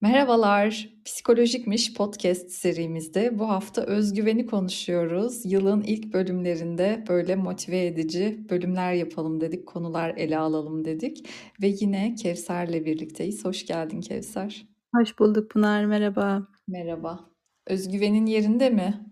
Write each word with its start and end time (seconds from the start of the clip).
Merhabalar, 0.00 0.88
Psikolojikmiş 1.04 1.94
podcast 1.94 2.50
serimizde 2.50 3.38
bu 3.38 3.48
hafta 3.48 3.82
özgüveni 3.82 4.46
konuşuyoruz. 4.46 5.40
Yılın 5.44 5.82
ilk 5.82 6.14
bölümlerinde 6.14 7.04
böyle 7.08 7.36
motive 7.36 7.86
edici 7.86 8.46
bölümler 8.50 8.92
yapalım 8.92 9.40
dedik, 9.40 9.66
konular 9.66 10.14
ele 10.16 10.38
alalım 10.38 10.84
dedik. 10.84 11.28
Ve 11.62 11.66
yine 11.80 12.14
Kevser'le 12.14 12.84
birlikteyiz. 12.84 13.44
Hoş 13.44 13.66
geldin 13.66 14.00
Kevser. 14.00 14.66
Hoş 14.94 15.18
bulduk 15.18 15.50
Pınar, 15.50 15.84
merhaba. 15.84 16.48
Merhaba. 16.68 17.30
Özgüvenin 17.66 18.26
yerinde 18.26 18.70
mi? 18.70 19.06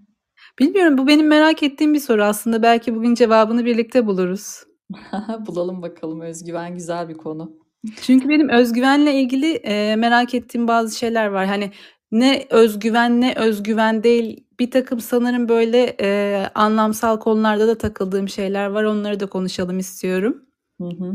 Bilmiyorum, 0.58 0.98
bu 0.98 1.07
benim 1.07 1.26
merak 1.26 1.62
ettiğim 1.62 1.94
bir 1.94 2.00
soru 2.00 2.25
aslında. 2.25 2.62
Belki 2.62 2.94
bugün 2.94 3.14
cevabını 3.14 3.64
birlikte 3.64 4.07
buluruz. 4.07 4.64
Bulalım 5.46 5.82
bakalım. 5.82 6.21
Özgüven 6.21 6.75
güzel 6.75 7.08
bir 7.08 7.14
konu. 7.14 7.64
Çünkü 8.02 8.29
benim 8.29 8.48
özgüvenle 8.48 9.14
ilgili 9.20 9.52
e, 9.54 9.96
merak 9.96 10.34
ettiğim 10.34 10.68
bazı 10.68 10.98
şeyler 10.98 11.26
var. 11.26 11.46
Hani 11.46 11.70
ne 12.12 12.46
özgüven 12.50 13.20
ne 13.20 13.34
özgüven 13.36 14.02
değil. 14.02 14.44
Bir 14.61 14.70
takım 14.70 15.00
sanırım 15.00 15.48
böyle 15.48 15.96
e, 16.00 16.46
anlamsal 16.54 17.20
konularda 17.20 17.68
da 17.68 17.78
takıldığım 17.78 18.28
şeyler 18.28 18.66
var. 18.66 18.84
Onları 18.84 19.20
da 19.20 19.26
konuşalım 19.26 19.78
istiyorum. 19.78 20.42
Hı 20.80 20.89
hı. 20.89 21.12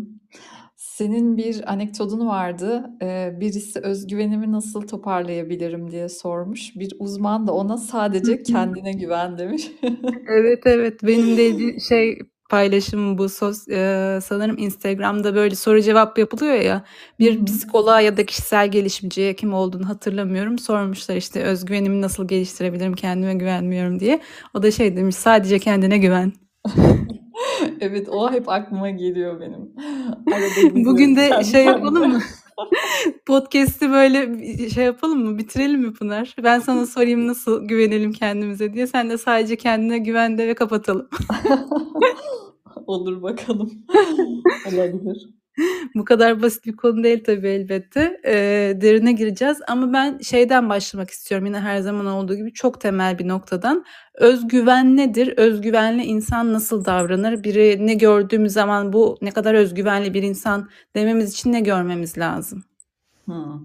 Senin 0.76 1.38
bir 1.38 1.74
anekdotun 1.74 2.28
vardı. 2.28 2.86
Ee, 3.02 3.38
birisi 3.40 3.80
özgüvenimi 3.80 4.52
nasıl 4.52 4.82
toparlayabilirim 4.88 5.92
diye 5.92 6.10
sormuş. 6.10 6.76
Bir 6.76 6.92
uzman 7.00 7.48
da 7.48 7.54
ona 7.54 7.78
sadece 7.78 8.44
kendine 8.44 8.94
güven 8.94 9.38
demiş. 9.38 9.72
Evet 10.30 10.60
evet 10.66 11.04
benim 11.04 11.38
de 11.38 11.80
şey 11.80 12.20
paylaşımım 12.50 13.18
bu 13.18 13.30
sos, 13.30 13.68
e, 13.68 14.20
sanırım 14.24 14.58
Instagram'da 14.58 15.36
böyle 15.36 15.56
soru 15.56 15.82
cevap 15.82 16.18
yapılıyor 16.18 16.56
ya. 16.56 16.84
Bir 17.20 17.46
psikoloğa 17.46 18.02
ya 18.02 18.18
da 18.18 18.26
kişisel 18.26 18.72
gelişimciye 18.72 19.36
kim 19.36 19.54
olduğunu 19.54 19.90
hatırlamıyorum. 19.90 20.60
Sormuşlar 20.60 21.16
işte 21.16 21.44
özgüvenimi 21.44 22.02
nasıl 22.02 22.28
geliştirebilirim? 22.28 22.94
Kendime 22.94 23.34
güvenmiyorum. 23.34 24.00
diye. 24.00 24.20
O 24.54 24.64
da 24.64 24.72
şey 24.72 24.96
demiş 24.96 25.16
sadece 25.16 25.60
kendine 25.60 25.98
güven. 25.98 26.34
Evet 27.82 28.10
o 28.10 28.32
hep 28.32 28.50
aklıma 28.50 28.90
geliyor 28.90 29.42
benim. 29.42 29.72
Bugün 30.86 31.16
de 31.16 31.44
şey 31.44 31.66
yapalım 31.66 32.12
mı? 32.12 32.22
Podcast'i 33.26 33.92
böyle 33.92 34.70
şey 34.70 34.86
yapalım 34.86 35.20
mı? 35.26 35.38
Bitirelim 35.38 35.82
mi 35.82 35.94
Pınar? 35.94 36.36
Ben 36.44 36.60
sana 36.60 36.86
sorayım 36.86 37.28
nasıl 37.28 37.66
güvenelim 37.68 38.12
kendimize 38.14 38.74
diye. 38.74 38.88
Sen 38.88 39.10
de 39.10 39.18
sadece 39.18 39.56
kendine 39.56 39.98
güven 39.98 40.38
de 40.38 40.48
ve 40.48 40.54
kapatalım. 40.56 41.10
Olur 42.88 43.22
bakalım. 43.22 43.72
Olabilir. 44.74 45.39
Bu 45.96 46.06
kadar 46.06 46.42
basit 46.42 46.66
bir 46.66 46.78
konu 46.78 47.04
değil 47.04 47.24
tabii 47.24 47.48
elbette. 47.48 48.22
E, 48.26 48.34
derine 48.82 49.12
gireceğiz 49.12 49.58
ama 49.68 49.94
ben 49.94 50.18
şeyden 50.18 50.70
başlamak 50.70 51.10
istiyorum 51.10 51.48
yine 51.48 51.60
her 51.60 51.80
zaman 51.80 52.06
olduğu 52.06 52.36
gibi 52.36 52.54
çok 52.54 52.82
temel 52.82 53.20
bir 53.20 53.28
noktadan. 53.28 53.86
Özgüven 54.14 54.98
nedir? 54.98 55.34
Özgüvenli 55.38 56.04
insan 56.04 56.54
nasıl 56.54 56.86
davranır? 56.86 57.44
Biri 57.44 57.88
ne 57.88 57.94
gördüğümüz 57.94 58.54
zaman 58.54 58.94
bu 58.94 59.18
ne 59.22 59.32
kadar 59.32 59.54
özgüvenli 59.54 60.14
bir 60.14 60.24
insan 60.24 60.70
dememiz 60.96 61.34
için 61.34 61.54
ne 61.54 61.60
görmemiz 61.60 62.18
lazım? 62.18 62.64
Hmm. 63.26 63.60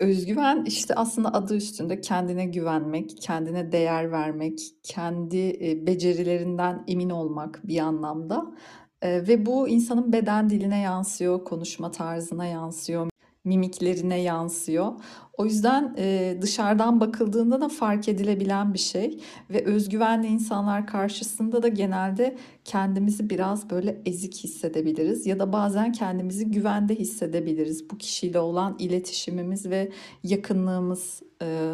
Özgüven 0.00 0.64
işte 0.66 0.94
aslında 0.94 1.34
adı 1.34 1.56
üstünde 1.56 2.00
kendine 2.00 2.46
güvenmek, 2.46 3.22
kendine 3.22 3.72
değer 3.72 4.12
vermek, 4.12 4.60
kendi 4.82 5.58
becerilerinden 5.86 6.84
emin 6.88 7.10
olmak 7.10 7.60
bir 7.64 7.78
anlamda. 7.78 8.54
Ee, 9.02 9.28
ve 9.28 9.46
bu 9.46 9.68
insanın 9.68 10.12
beden 10.12 10.50
diline 10.50 10.80
yansıyor, 10.80 11.44
konuşma 11.44 11.90
tarzına 11.90 12.46
yansıyor, 12.46 13.08
mimiklerine 13.44 14.20
yansıyor. 14.20 14.92
O 15.38 15.44
yüzden 15.44 15.94
e, 15.98 16.38
dışarıdan 16.42 17.00
bakıldığında 17.00 17.60
da 17.60 17.68
fark 17.68 18.08
edilebilen 18.08 18.74
bir 18.74 18.78
şey 18.78 19.20
ve 19.50 19.64
özgüvenli 19.64 20.26
insanlar 20.26 20.86
karşısında 20.86 21.62
da 21.62 21.68
genelde 21.68 22.36
kendimizi 22.64 23.30
biraz 23.30 23.70
böyle 23.70 24.02
ezik 24.06 24.44
hissedebiliriz 24.44 25.26
ya 25.26 25.38
da 25.38 25.52
bazen 25.52 25.92
kendimizi 25.92 26.50
güvende 26.50 26.94
hissedebiliriz. 26.94 27.90
Bu 27.90 27.98
kişiyle 27.98 28.38
olan 28.38 28.76
iletişimimiz 28.78 29.70
ve 29.70 29.92
yakınlığımız 30.22 31.22
e, 31.42 31.72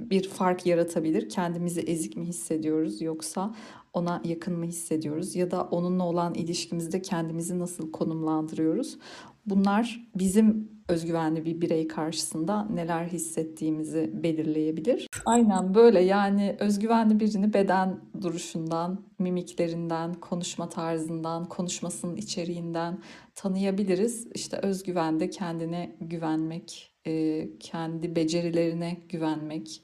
bir 0.00 0.28
fark 0.28 0.66
yaratabilir. 0.66 1.28
Kendimizi 1.28 1.80
ezik 1.80 2.16
mi 2.16 2.24
hissediyoruz 2.24 3.02
yoksa 3.02 3.54
ona 3.92 4.22
yakın 4.24 4.58
mı 4.58 4.64
hissediyoruz 4.64 5.36
ya 5.36 5.50
da 5.50 5.62
onunla 5.62 6.04
olan 6.04 6.34
ilişkimizde 6.34 7.02
kendimizi 7.02 7.58
nasıl 7.58 7.92
konumlandırıyoruz? 7.92 8.98
Bunlar 9.46 10.08
bizim 10.14 10.72
özgüvenli 10.88 11.44
bir 11.44 11.60
birey 11.60 11.88
karşısında 11.88 12.64
neler 12.64 13.04
hissettiğimizi 13.04 14.10
belirleyebilir. 14.22 15.08
Aynen 15.26 15.74
böyle 15.74 16.00
yani 16.00 16.56
özgüvenli 16.60 17.20
birini 17.20 17.54
beden 17.54 18.00
duruşundan, 18.20 19.04
mimiklerinden, 19.18 20.14
konuşma 20.14 20.68
tarzından, 20.68 21.44
konuşmasının 21.44 22.16
içeriğinden 22.16 22.98
tanıyabiliriz. 23.34 24.26
İşte 24.34 24.56
özgüvende 24.56 25.30
kendine 25.30 25.96
güvenmek, 26.00 26.94
e, 27.06 27.48
kendi 27.58 28.16
becerilerine 28.16 28.96
güvenmek, 29.08 29.82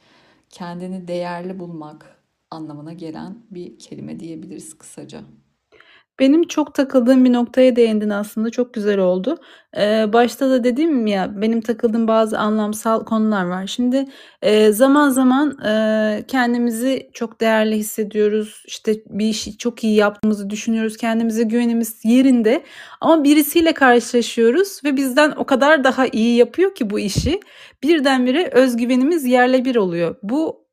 kendini 0.50 1.08
değerli 1.08 1.58
bulmak, 1.58 2.17
anlamına 2.50 2.92
gelen 2.92 3.46
bir 3.50 3.78
kelime 3.78 4.20
diyebiliriz 4.20 4.78
kısaca. 4.78 5.20
Benim 6.20 6.42
çok 6.48 6.74
takıldığım 6.74 7.24
bir 7.24 7.32
noktaya 7.32 7.76
değindin 7.76 8.08
aslında. 8.10 8.50
Çok 8.50 8.74
güzel 8.74 8.98
oldu. 8.98 9.36
Eee, 9.76 10.06
başta 10.12 10.50
da 10.50 10.64
dedim 10.64 11.06
ya, 11.06 11.40
benim 11.42 11.60
takıldığım 11.60 12.08
bazı 12.08 12.38
anlamsal 12.38 13.04
konular 13.04 13.44
var. 13.44 13.66
Şimdi, 13.66 14.04
eee, 14.42 14.72
zaman 14.72 15.10
zaman, 15.10 15.58
eee, 15.64 16.24
kendimizi 16.28 17.10
çok 17.14 17.40
değerli 17.40 17.76
hissediyoruz. 17.76 18.62
İşte, 18.66 18.94
bir 19.06 19.26
işi 19.26 19.58
çok 19.58 19.84
iyi 19.84 19.94
yaptığımızı 19.96 20.50
düşünüyoruz. 20.50 20.96
Kendimize 20.96 21.42
güvenimiz 21.42 22.00
yerinde 22.04 22.62
ama 23.00 23.24
birisiyle 23.24 23.72
karşılaşıyoruz 23.74 24.80
ve 24.84 24.96
bizden 24.96 25.30
o 25.36 25.46
kadar 25.46 25.84
daha 25.84 26.06
iyi 26.06 26.36
yapıyor 26.36 26.74
ki 26.74 26.90
bu 26.90 26.98
işi. 27.00 27.40
Birdenbire 27.82 28.50
özgüvenimiz 28.52 29.24
yerle 29.24 29.64
bir 29.64 29.76
oluyor. 29.76 30.16
Bu 30.22 30.67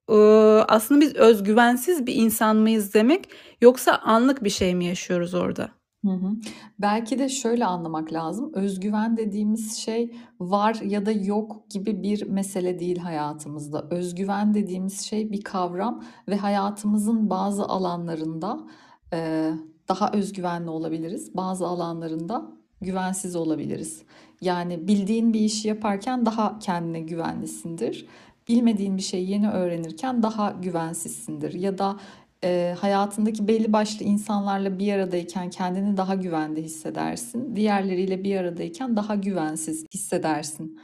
aslında 0.68 1.02
biz 1.02 1.16
özgüvensiz 1.16 2.08
bir 2.08 2.16
insan 2.16 2.58
mıyız 2.58 2.94
demek 2.94 3.30
yoksa 3.62 3.92
anlık 3.96 4.44
bir 4.44 4.50
şey 4.50 4.76
mi 4.76 4.86
yaşıyoruz 4.86 5.34
orada? 5.34 5.70
Hı 6.06 6.12
hı. 6.12 6.32
Belki 6.80 7.20
de 7.20 7.30
şöyle 7.30 7.66
anlamak 7.66 8.14
lazım. 8.14 8.52
Özgüven 8.54 9.18
dediğimiz 9.18 9.78
şey 9.78 10.16
var 10.40 10.76
ya 10.76 11.06
da 11.06 11.12
yok 11.12 11.70
gibi 11.70 12.04
bir 12.04 12.30
mesele 12.30 12.80
değil 12.80 12.98
hayatımızda. 12.98 13.88
Özgüven 13.90 14.54
dediğimiz 14.54 15.02
şey 15.02 15.32
bir 15.32 15.42
kavram 15.42 16.04
ve 16.28 16.38
hayatımızın 16.38 17.30
bazı 17.30 17.64
alanlarında 17.64 18.68
e, 19.14 19.52
daha 19.90 20.12
özgüvenli 20.12 20.70
olabiliriz. 20.70 21.36
Bazı 21.36 21.68
alanlarında 21.68 22.52
güvensiz 22.82 23.36
olabiliriz. 23.36 24.04
Yani 24.42 24.88
bildiğin 24.88 25.34
bir 25.34 25.40
işi 25.40 25.68
yaparken 25.68 26.26
daha 26.26 26.60
kendine 26.60 27.00
güvenlisindir 27.00 28.08
bilmediğin 28.48 28.98
bir 28.98 29.02
şeyi 29.02 29.30
yeni 29.30 29.50
öğrenirken 29.50 30.24
daha 30.24 30.52
güvensizsindir. 30.52 31.54
Ya 31.54 31.78
da 31.78 32.00
e, 32.44 32.76
hayatındaki 32.80 33.48
belli 33.48 33.74
başlı 33.74 34.06
insanlarla 34.06 34.80
bir 34.80 34.94
aradayken 34.94 35.50
kendini 35.50 35.98
daha 35.98 36.16
güvende 36.16 36.62
hissedersin. 36.64 37.56
Diğerleriyle 37.56 38.24
bir 38.24 38.38
aradayken 38.38 38.96
daha 38.98 39.16
güvensiz 39.16 39.86
hissedersin. 39.94 40.80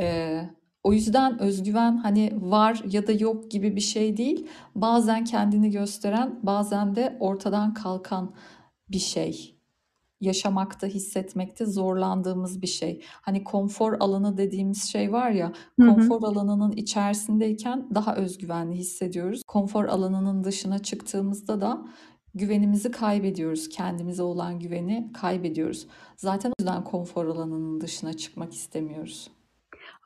E, 0.00 0.40
o 0.84 0.92
yüzden 0.92 1.38
özgüven 1.38 1.96
hani 1.96 2.32
var 2.34 2.82
ya 2.90 3.06
da 3.06 3.12
yok 3.12 3.50
gibi 3.50 3.76
bir 3.76 3.80
şey 3.80 4.16
değil. 4.16 4.46
Bazen 4.74 5.24
kendini 5.24 5.70
gösteren, 5.70 6.38
bazen 6.42 6.96
de 6.96 7.16
ortadan 7.20 7.74
kalkan 7.74 8.34
bir 8.88 8.98
şey 8.98 9.59
yaşamakta, 10.20 10.86
hissetmekte 10.86 11.66
zorlandığımız 11.66 12.62
bir 12.62 12.66
şey. 12.66 13.02
Hani 13.22 13.44
konfor 13.44 13.96
alanı 14.00 14.36
dediğimiz 14.36 14.84
şey 14.84 15.12
var 15.12 15.30
ya, 15.30 15.52
konfor 15.80 16.22
alanının 16.22 16.72
içerisindeyken 16.72 17.88
daha 17.94 18.16
özgüvenli 18.16 18.76
hissediyoruz. 18.76 19.42
Konfor 19.46 19.84
alanının 19.84 20.44
dışına 20.44 20.78
çıktığımızda 20.78 21.60
da 21.60 21.86
güvenimizi 22.34 22.90
kaybediyoruz. 22.90 23.68
Kendimize 23.68 24.22
olan 24.22 24.58
güveni 24.58 25.10
kaybediyoruz. 25.20 25.86
Zaten 26.16 26.50
o 26.50 26.54
yüzden 26.60 26.84
konfor 26.84 27.26
alanının 27.26 27.80
dışına 27.80 28.12
çıkmak 28.12 28.54
istemiyoruz. 28.54 29.30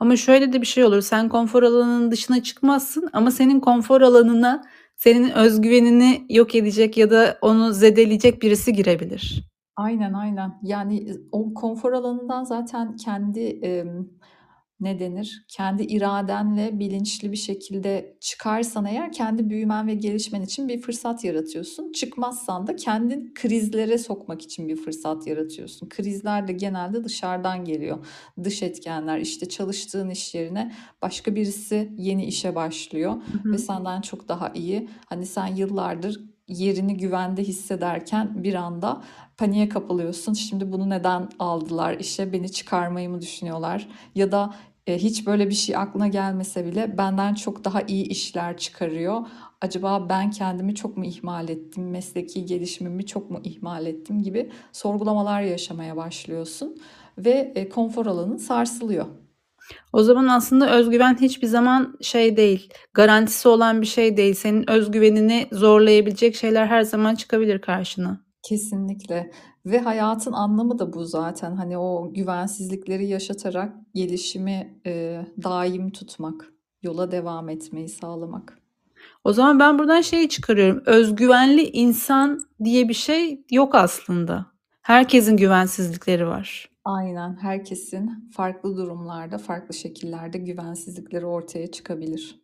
Ama 0.01 0.17
şöyle 0.17 0.53
de 0.53 0.61
bir 0.61 0.67
şey 0.67 0.85
olur. 0.85 1.01
Sen 1.01 1.29
konfor 1.29 1.63
alanının 1.63 2.11
dışına 2.11 2.43
çıkmazsın 2.43 3.11
ama 3.13 3.31
senin 3.31 3.61
konfor 3.61 4.01
alanına 4.01 4.65
senin 4.97 5.31
özgüvenini 5.31 6.27
yok 6.29 6.55
edecek 6.55 6.97
ya 6.97 7.11
da 7.11 7.39
onu 7.43 7.73
zedeleyecek 7.73 8.43
birisi 8.43 8.73
girebilir. 8.73 9.54
Aynen, 9.77 10.13
aynen. 10.13 10.59
Yani, 10.63 11.07
o 11.33 11.55
konfor 11.55 11.93
alanından 11.93 12.45
zaten 12.45 12.97
kendi, 12.97 13.41
emm, 13.41 14.09
ne 14.81 14.99
denir? 14.99 15.45
Kendi 15.49 15.83
iradenle 15.83 16.79
bilinçli 16.79 17.33
bir 17.33 17.37
şekilde 17.37 18.17
çıkarsan 18.21 18.85
eğer 18.85 19.13
kendi 19.13 19.51
büyümen 19.51 19.87
ve 19.87 19.95
gelişmen 19.95 20.43
için 20.43 20.69
bir 20.69 20.81
fırsat 20.81 21.25
yaratıyorsun. 21.25 21.93
Çıkmazsan 21.93 22.67
da 22.67 22.77
kendin 22.77 23.33
krizlere 23.35 23.99
sokmak 23.99 24.43
için 24.43 24.69
bir 24.69 24.77
fırsat 24.77 25.27
yaratıyorsun. 25.27 25.89
Krizler 25.89 26.49
de 26.49 26.53
genelde 26.53 27.05
dışarıdan 27.05 27.65
geliyor. 27.65 28.07
Dış 28.45 28.63
etkenler 28.63 29.19
işte 29.19 29.49
çalıştığın 29.49 30.11
iş 30.11 30.35
yerine 30.35 30.73
başka 31.03 31.35
birisi 31.35 31.93
yeni 31.99 32.25
işe 32.27 32.55
başlıyor 32.55 33.13
Hı 33.33 33.39
ve 33.53 33.59
hı. 33.59 33.59
senden 33.59 34.01
çok 34.01 34.29
daha 34.29 34.49
iyi. 34.55 34.89
Hani 35.07 35.27
sen 35.27 35.47
yıllardır 35.47 36.34
yerini 36.49 36.97
güvende 36.97 37.43
hissederken 37.45 38.45
bir 38.45 38.55
anda 38.55 39.03
paniğe 39.37 39.69
kapılıyorsun. 39.69 40.33
Şimdi 40.33 40.73
bunu 40.73 40.91
neden 40.91 41.29
aldılar 41.39 41.99
işe? 41.99 42.33
Beni 42.33 42.53
çıkarmayı 42.53 43.11
mı 43.11 43.21
düşünüyorlar? 43.21 43.89
Ya 44.15 44.33
da 44.33 44.55
e, 44.87 44.99
hiç 44.99 45.27
böyle 45.27 45.49
bir 45.49 45.55
şey 45.55 45.77
aklına 45.77 46.09
gelmese 46.09 46.67
bile 46.67 46.99
benden 46.99 47.35
çok 47.35 47.65
daha 47.65 47.83
iyi 47.83 48.05
işler 48.09 48.57
çıkarıyor. 48.57 49.27
Acaba 49.61 50.09
ben 50.09 50.31
kendimi 50.31 50.75
çok 50.75 50.97
mu 50.97 51.05
ihmal 51.05 51.49
ettim? 51.49 51.91
Mesleki 51.91 52.47
gelişimimi 52.47 53.07
çok 53.07 53.31
mu 53.31 53.41
ihmal 53.45 53.87
ettim 53.87 54.23
gibi 54.23 54.51
sorgulamalar 54.73 55.43
yaşamaya 55.43 55.97
başlıyorsun 55.97 56.77
ve 57.19 57.53
e, 57.55 57.69
konfor 57.69 58.07
alanın 58.07 58.37
sarsılıyor. 58.37 59.07
O 59.93 60.03
zaman 60.03 60.27
aslında 60.27 60.77
özgüven 60.77 61.17
hiçbir 61.21 61.47
zaman 61.47 61.97
şey 62.01 62.37
değil, 62.37 62.73
garantisi 62.95 63.49
olan 63.49 63.81
bir 63.81 63.87
şey 63.87 64.17
değil. 64.17 64.35
Senin 64.35 64.71
özgüvenini 64.71 65.47
zorlayabilecek 65.53 66.37
şeyler 66.37 66.67
her 66.67 66.83
zaman 66.83 67.15
çıkabilir 67.15 67.61
karşına. 67.61 68.21
Kesinlikle 68.43 69.31
ve 69.67 69.79
hayatın 69.79 70.33
anlamı 70.33 70.79
da 70.79 70.93
bu 70.93 71.05
zaten. 71.05 71.57
Hani 71.57 71.79
o 71.79 72.13
güvensizlikleri 72.15 73.07
yaşatarak 73.07 73.73
gelişimi 73.95 74.81
e, 74.87 75.21
daim 75.43 75.91
tutmak, 75.91 76.53
yola 76.83 77.11
devam 77.11 77.49
etmeyi 77.49 77.89
sağlamak. 77.89 78.59
O 79.25 79.33
zaman 79.33 79.59
ben 79.61 79.79
buradan 79.79 80.01
şeyi 80.01 80.29
çıkarıyorum. 80.29 80.83
Özgüvenli 80.87 81.63
insan 81.63 82.41
diye 82.65 82.89
bir 82.89 82.95
şey 82.95 83.45
yok 83.51 83.75
aslında. 83.75 84.47
Herkesin 84.83 85.37
güvensizlikleri 85.37 86.27
var. 86.27 86.71
Aynen 86.85 87.37
herkesin 87.37 88.31
farklı 88.37 88.77
durumlarda, 88.77 89.39
farklı 89.39 89.75
şekillerde 89.75 90.39
güvensizlikleri 90.39 91.27
ortaya 91.27 91.71
çıkabilir. 91.71 92.41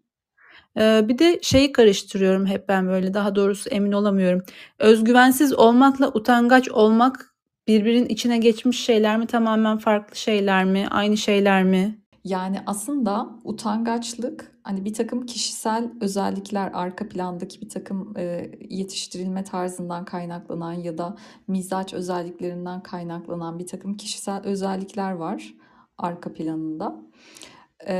Ee, 0.78 1.08
bir 1.08 1.18
de 1.18 1.38
şeyi 1.42 1.72
karıştırıyorum 1.72 2.46
hep 2.46 2.68
ben 2.68 2.88
böyle 2.88 3.14
daha 3.14 3.34
doğrusu 3.34 3.70
emin 3.70 3.92
olamıyorum. 3.92 4.42
Özgüvensiz 4.78 5.52
olmakla 5.52 6.08
utangaç 6.14 6.68
olmak 6.68 7.34
birbirinin 7.68 8.08
içine 8.08 8.38
geçmiş 8.38 8.84
şeyler 8.84 9.18
mi 9.18 9.26
tamamen 9.26 9.78
farklı 9.78 10.16
şeyler 10.16 10.64
mi 10.64 10.88
aynı 10.90 11.16
şeyler 11.16 11.64
mi? 11.64 11.98
Yani 12.24 12.58
aslında 12.66 13.30
utangaçlık 13.44 14.58
hani 14.62 14.84
bir 14.84 14.94
takım 14.94 15.26
kişisel 15.26 15.90
özellikler 16.00 16.70
arka 16.74 17.08
plandaki 17.08 17.60
bir 17.60 17.68
takım 17.68 18.14
e, 18.16 18.50
yetiştirilme 18.70 19.44
tarzından 19.44 20.04
kaynaklanan 20.04 20.72
ya 20.72 20.98
da 20.98 21.16
mizaç 21.48 21.94
özelliklerinden 21.94 22.82
kaynaklanan 22.82 23.58
bir 23.58 23.66
takım 23.66 23.96
kişisel 23.96 24.42
özellikler 24.44 25.12
var 25.12 25.54
arka 25.98 26.32
planında. 26.32 26.96
E, 27.88 27.94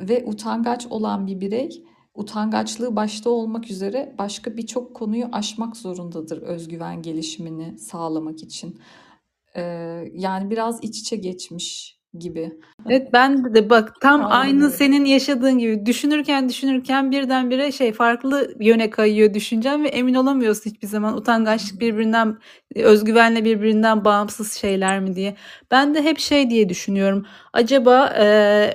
ve 0.00 0.24
utangaç 0.26 0.86
olan 0.86 1.26
bir 1.26 1.40
birey 1.40 1.84
utangaçlığı 2.14 2.96
başta 2.96 3.30
olmak 3.30 3.70
üzere 3.70 4.14
başka 4.18 4.56
birçok 4.56 4.94
konuyu 4.94 5.26
aşmak 5.32 5.76
zorundadır 5.76 6.42
özgüven 6.42 7.02
gelişimini 7.02 7.78
sağlamak 7.78 8.42
için. 8.42 8.80
E, 9.56 9.62
yani 10.12 10.50
biraz 10.50 10.84
iç 10.84 11.00
içe 11.00 11.16
geçmiş 11.16 12.03
gibi. 12.18 12.52
Evet 12.88 13.12
ben 13.12 13.54
de 13.54 13.70
bak 13.70 14.00
tam 14.00 14.20
Aynen 14.20 14.30
aynı 14.30 14.70
senin 14.70 15.04
yaşadığın 15.04 15.58
gibi 15.58 15.86
düşünürken 15.86 16.48
düşünürken 16.48 17.10
birdenbire 17.10 17.72
şey 17.72 17.92
farklı 17.92 18.54
yöne 18.60 18.90
kayıyor 18.90 19.34
düşüncem 19.34 19.84
ve 19.84 19.88
emin 19.88 20.14
olamıyorsun 20.14 20.70
hiçbir 20.70 20.88
zaman 20.88 21.16
utangaçlık 21.16 21.80
birbirinden 21.80 22.38
özgüvenle 22.76 23.44
birbirinden 23.44 24.04
bağımsız 24.04 24.52
şeyler 24.52 25.00
mi 25.00 25.16
diye. 25.16 25.36
Ben 25.70 25.94
de 25.94 26.02
hep 26.02 26.18
şey 26.18 26.50
diye 26.50 26.68
düşünüyorum. 26.68 27.26
Acaba 27.52 28.06
e, 28.18 28.26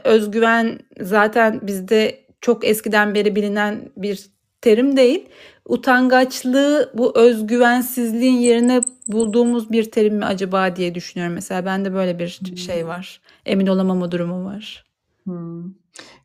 özgüven 0.04 0.80
zaten 1.02 1.60
bizde 1.64 2.26
çok 2.42 2.66
eskiden 2.66 3.16
beri 3.16 3.36
bilinen 3.36 3.92
bir 3.98 4.30
terim 4.62 4.98
değil. 4.98 5.30
Utangaçlığı 5.66 6.92
bu 6.94 7.18
özgüvensizliğin 7.18 8.38
yerine 8.38 8.82
bulduğumuz 9.08 9.72
bir 9.72 9.92
terim 9.92 10.16
mi 10.16 10.26
acaba 10.26 10.76
diye 10.76 10.96
düşünüyorum. 10.96 11.36
Mesela 11.36 11.66
bende 11.66 11.94
böyle 11.94 12.20
bir 12.20 12.40
şey 12.56 12.88
var. 12.88 13.22
Emin 13.46 13.68
olamama 13.68 14.12
durumu 14.12 14.46
var. 14.46 14.86
Hmm. 15.24 15.64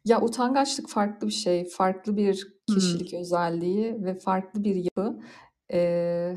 Ya 0.04 0.20
utangaçlık 0.22 0.88
farklı 0.88 1.26
bir 1.26 1.32
şey, 1.32 1.64
farklı 1.68 2.16
bir 2.16 2.46
Hmm. 2.68 2.76
kişilik 2.76 3.14
özelliği 3.14 4.04
ve 4.04 4.18
farklı 4.18 4.64
bir 4.64 4.74
yapı. 4.76 5.20
Ee, 5.72 6.36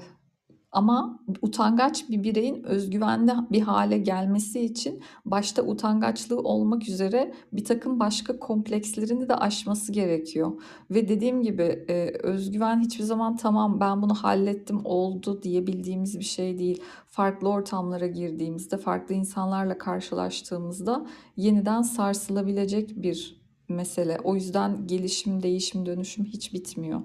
ama 0.78 1.20
utangaç 1.42 2.10
bir 2.10 2.24
bireyin 2.24 2.64
özgüvenli 2.64 3.32
bir 3.52 3.62
hale 3.62 3.98
gelmesi 3.98 4.60
için 4.60 5.02
başta 5.26 5.62
utangaçlığı 5.62 6.40
olmak 6.40 6.90
üzere 6.90 7.34
bir 7.54 7.66
takım 7.66 8.00
başka 8.00 8.40
komplekslerini 8.40 9.30
de 9.30 9.36
aşması 9.36 9.92
gerekiyor. 9.92 10.62
Ve 10.92 11.08
dediğim 11.08 11.42
gibi 11.42 11.86
e, 11.90 12.12
özgüven 12.24 12.80
hiçbir 12.80 13.04
zaman 13.04 13.38
tamam 13.38 13.80
ben 13.80 14.02
bunu 14.02 14.14
hallettim 14.14 14.82
oldu 14.84 15.44
diyebildiğimiz 15.44 16.20
bir 16.20 16.26
şey 16.26 16.60
değil. 16.60 16.82
Farklı 17.08 17.50
ortamlara 17.50 18.08
girdiğimizde, 18.08 18.78
farklı 18.78 19.16
insanlarla 19.16 19.78
karşılaştığımızda 19.78 21.06
yeniden 21.38 21.82
sarsılabilecek 21.82 23.02
bir 23.04 23.42
mesele. 23.70 24.18
O 24.24 24.36
yüzden 24.36 24.88
gelişim, 24.88 25.44
değişim, 25.44 25.86
dönüşüm 25.86 26.26
hiç 26.26 26.54
bitmiyor. 26.54 27.02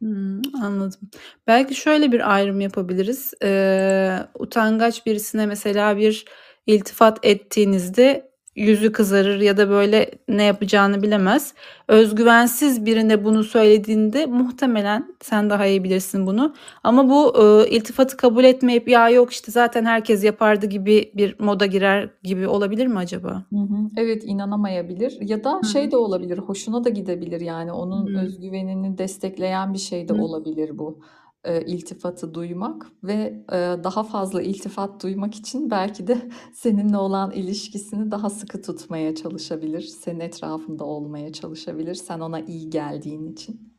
Hmm, 0.00 0.40
anladım. 0.62 1.00
Belki 1.46 1.74
şöyle 1.74 2.12
bir 2.12 2.34
ayrım 2.34 2.60
yapabiliriz. 2.60 3.34
Ee, 3.42 4.18
utangaç 4.38 5.06
birisine 5.06 5.46
mesela 5.46 5.96
bir 5.96 6.24
iltifat 6.66 7.18
ettiğinizde 7.22 8.29
yüzü 8.56 8.92
kızarır 8.92 9.40
ya 9.40 9.56
da 9.56 9.68
böyle 9.70 10.10
ne 10.28 10.42
yapacağını 10.42 11.02
bilemez. 11.02 11.54
Özgüvensiz 11.88 12.86
birine 12.86 13.24
bunu 13.24 13.44
söylediğinde 13.44 14.26
muhtemelen 14.26 15.14
sen 15.20 15.50
daha 15.50 15.66
iyi 15.66 15.84
bilirsin 15.84 16.26
bunu. 16.26 16.54
Ama 16.84 17.10
bu 17.10 17.34
e, 17.42 17.70
iltifatı 17.70 18.16
kabul 18.16 18.44
etmeyip 18.44 18.88
ya 18.88 19.08
yok 19.08 19.32
işte 19.32 19.52
zaten 19.52 19.84
herkes 19.84 20.24
yapardı 20.24 20.66
gibi 20.66 21.12
bir 21.14 21.36
moda 21.38 21.66
girer 21.66 22.10
gibi 22.22 22.48
olabilir 22.48 22.86
mi 22.86 22.98
acaba? 22.98 23.44
Hı 23.52 23.56
hı. 23.56 23.76
Evet 23.96 24.22
inanamayabilir 24.26 25.18
ya 25.20 25.44
da 25.44 25.60
Hı. 25.62 25.68
şey 25.68 25.90
de 25.90 25.96
olabilir 25.96 26.38
hoşuna 26.38 26.84
da 26.84 26.88
gidebilir 26.88 27.40
yani 27.40 27.72
onun 27.72 28.14
Hı. 28.14 28.20
özgüvenini 28.20 28.98
destekleyen 28.98 29.72
bir 29.72 29.78
şey 29.78 30.08
de 30.08 30.12
Hı. 30.12 30.16
olabilir 30.16 30.78
bu 30.78 30.98
e, 31.44 31.64
iltifatı 31.64 32.34
duymak 32.34 32.86
ve 33.04 33.44
e, 33.52 33.56
daha 33.84 34.02
fazla 34.04 34.42
iltifat 34.42 35.02
duymak 35.02 35.34
için 35.34 35.70
belki 35.70 36.06
de 36.06 36.30
seninle 36.54 36.96
olan 36.96 37.30
ilişkisini 37.30 38.10
daha 38.10 38.30
sıkı 38.30 38.62
tutmaya 38.62 39.14
çalışabilir 39.14 39.82
senin 39.82 40.20
etrafında 40.20 40.84
olmaya 40.84 41.32
çalışabilir 41.32 41.94
sen 41.94 42.20
ona 42.20 42.40
iyi 42.40 42.70
geldiğin 42.70 43.32
için. 43.32 43.70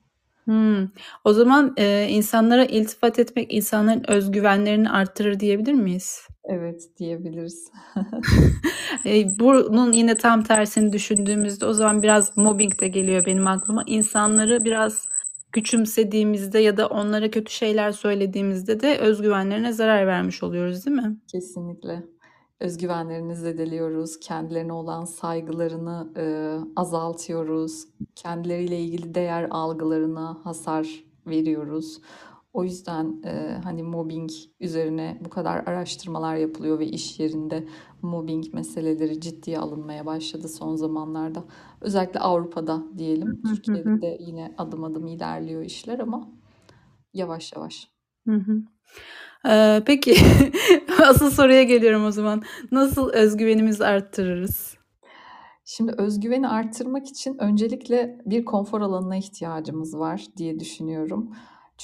Hmm. 0.46 0.88
O 1.24 1.34
zaman 1.34 1.74
e, 1.77 2.08
insanlara 2.10 2.65
iltifat 2.65 3.20
etmek 3.20 3.53
insanların 3.53 4.03
özgüvenlerini 4.08 4.89
arttırır 4.89 5.39
diyebilir 5.39 5.74
miyiz? 5.74 6.27
Evet 6.44 6.82
diyebiliriz. 6.98 7.72
E, 9.06 9.39
bunun 9.39 9.94
yine 9.94 10.18
tam 10.18 10.44
tersini 10.44 10.94
düşündüğümüzde 10.94 11.65
o 11.65 11.74
zaman 11.74 12.03
biraz 12.03 12.38
mobbing 12.38 12.82
de 12.82 12.88
geliyor 12.88 13.25
benim 13.25 13.48
aklıma. 13.48 13.84
İnsanları 13.88 14.65
biraz 14.65 15.08
küçümsediğimizde 15.51 16.60
ya 16.60 16.77
da 16.77 16.88
onlara 16.88 17.31
kötü 17.31 17.53
şeyler 17.53 17.91
söylediğimizde 17.91 18.79
de 18.79 18.98
özgüvenlerine 18.98 19.74
zarar 19.74 20.08
vermiş 20.08 20.43
oluyoruz, 20.43 20.86
değil 20.86 20.98
mi? 20.98 21.17
Kesinlikle. 21.27 22.03
Özgüvenlerini 22.60 23.36
zedeliyoruz, 23.36 24.20
kendilerine 24.20 24.74
olan 24.74 25.05
saygılarını 25.05 26.13
e, 26.17 26.25
azaltıyoruz, 26.75 27.88
kendileriyle 28.15 28.79
ilgili 28.79 29.15
değer 29.15 29.48
algılarına 29.51 30.39
hasar 30.43 31.03
veriyoruz. 31.27 32.01
O 32.53 32.63
yüzden 32.63 33.22
e, 33.25 33.60
hani 33.63 33.84
mobbing 33.84 34.29
üzerine 34.60 35.17
bu 35.25 35.29
kadar 35.29 35.58
araştırmalar 35.58 36.36
yapılıyor 36.36 36.79
ve 36.79 36.86
iş 36.86 37.20
yerinde 37.20 37.67
mobbing 38.01 38.53
meseleleri 38.53 39.22
ciddiye 39.22 39.60
alınmaya 39.60 40.05
başladı 40.05 40.48
son 40.48 40.75
zamanlarda. 40.75 41.43
Özellikle 41.81 42.20
Avrupa'da 42.20 42.84
diyelim. 42.98 43.41
Türkiye'de 43.41 44.01
de 44.01 44.17
yine 44.20 44.55
adım 44.58 44.84
adım 44.84 45.08
ilerliyor 45.08 45.62
işler 45.62 46.00
ama 46.00 46.29
yavaş 47.13 47.53
yavaş. 47.53 47.88
Hı 48.27 48.36
hı. 48.36 48.62
Ee, 49.50 49.84
peki 49.86 50.15
asıl 51.05 51.31
soruya 51.31 51.63
geliyorum 51.63 52.05
o 52.05 52.12
zaman. 52.12 52.43
Nasıl 52.72 53.10
özgüvenimizi 53.10 53.86
arttırırız? 53.86 54.77
Şimdi 55.65 55.93
özgüveni 55.98 56.48
arttırmak 56.48 57.08
için 57.08 57.38
öncelikle 57.38 58.22
bir 58.25 58.46
konfor 58.46 58.81
alanına 58.81 59.15
ihtiyacımız 59.15 59.98
var 60.00 60.25
diye 60.38 60.60
düşünüyorum. 60.60 61.36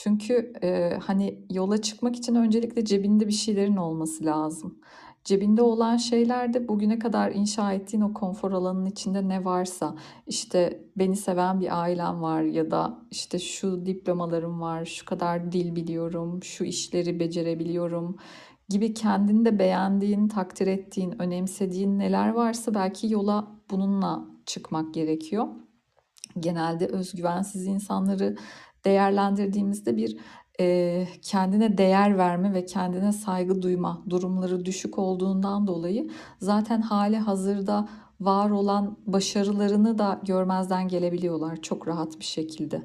Çünkü 0.04 0.54
e, 0.64 1.00
hani 1.04 1.46
yola 1.52 1.82
çıkmak 1.82 2.16
için 2.16 2.36
öncelikle 2.36 2.86
cebinde 2.86 3.28
bir 3.28 3.34
şeylerin 3.34 3.78
olması 3.78 4.26
lazım. 4.26 4.80
Cebinde 5.24 5.62
olan 5.62 5.98
şeyler 5.98 6.54
de 6.54 6.68
bugüne 6.68 7.00
kadar 7.00 7.32
inşa 7.32 7.74
ettiğin 7.74 8.02
o 8.04 8.14
konfor 8.14 8.52
alanının 8.52 8.86
içinde 8.86 9.28
ne 9.28 9.46
varsa 9.46 9.96
işte 10.28 10.84
beni 10.98 11.16
seven 11.16 11.62
bir 11.62 11.82
ailem 11.82 12.22
var 12.22 12.42
ya 12.42 12.72
da 12.72 13.00
işte 13.12 13.40
şu 13.40 13.86
diplomalarım 13.86 14.62
var, 14.62 14.86
şu 14.86 15.06
kadar 15.06 15.52
dil 15.52 15.76
biliyorum, 15.76 16.44
şu 16.44 16.64
işleri 16.64 17.20
becerebiliyorum 17.20 18.18
gibi 18.70 18.94
kendinde 18.94 19.60
beğendiğin, 19.60 20.28
takdir 20.28 20.68
ettiğin, 20.68 21.22
önemsediğin 21.22 22.00
neler 22.00 22.30
varsa 22.30 22.74
belki 22.74 23.14
yola 23.14 23.48
bununla 23.72 24.26
çıkmak 24.46 24.94
gerekiyor. 24.94 25.48
Genelde 26.40 26.88
özgüvensiz 26.88 27.66
insanları 27.66 28.36
değerlendirdiğimizde 28.88 29.98
bir 29.98 30.18
e, 30.60 31.08
kendine 31.22 31.78
değer 31.78 32.18
verme 32.18 32.54
ve 32.54 32.66
kendine 32.66 33.12
saygı 33.12 33.62
duyma 33.62 34.04
durumları 34.10 34.66
düşük 34.66 35.00
olduğundan 35.00 35.68
dolayı 35.68 36.10
zaten 36.40 36.82
hali 36.82 37.18
hazırda 37.18 37.88
var 38.20 38.50
olan 38.50 38.98
başarılarını 39.06 39.98
da 39.98 40.22
görmezden 40.26 40.88
gelebiliyorlar 40.88 41.62
çok 41.62 41.88
rahat 41.88 42.20
bir 42.20 42.26
şekilde. 42.26 42.84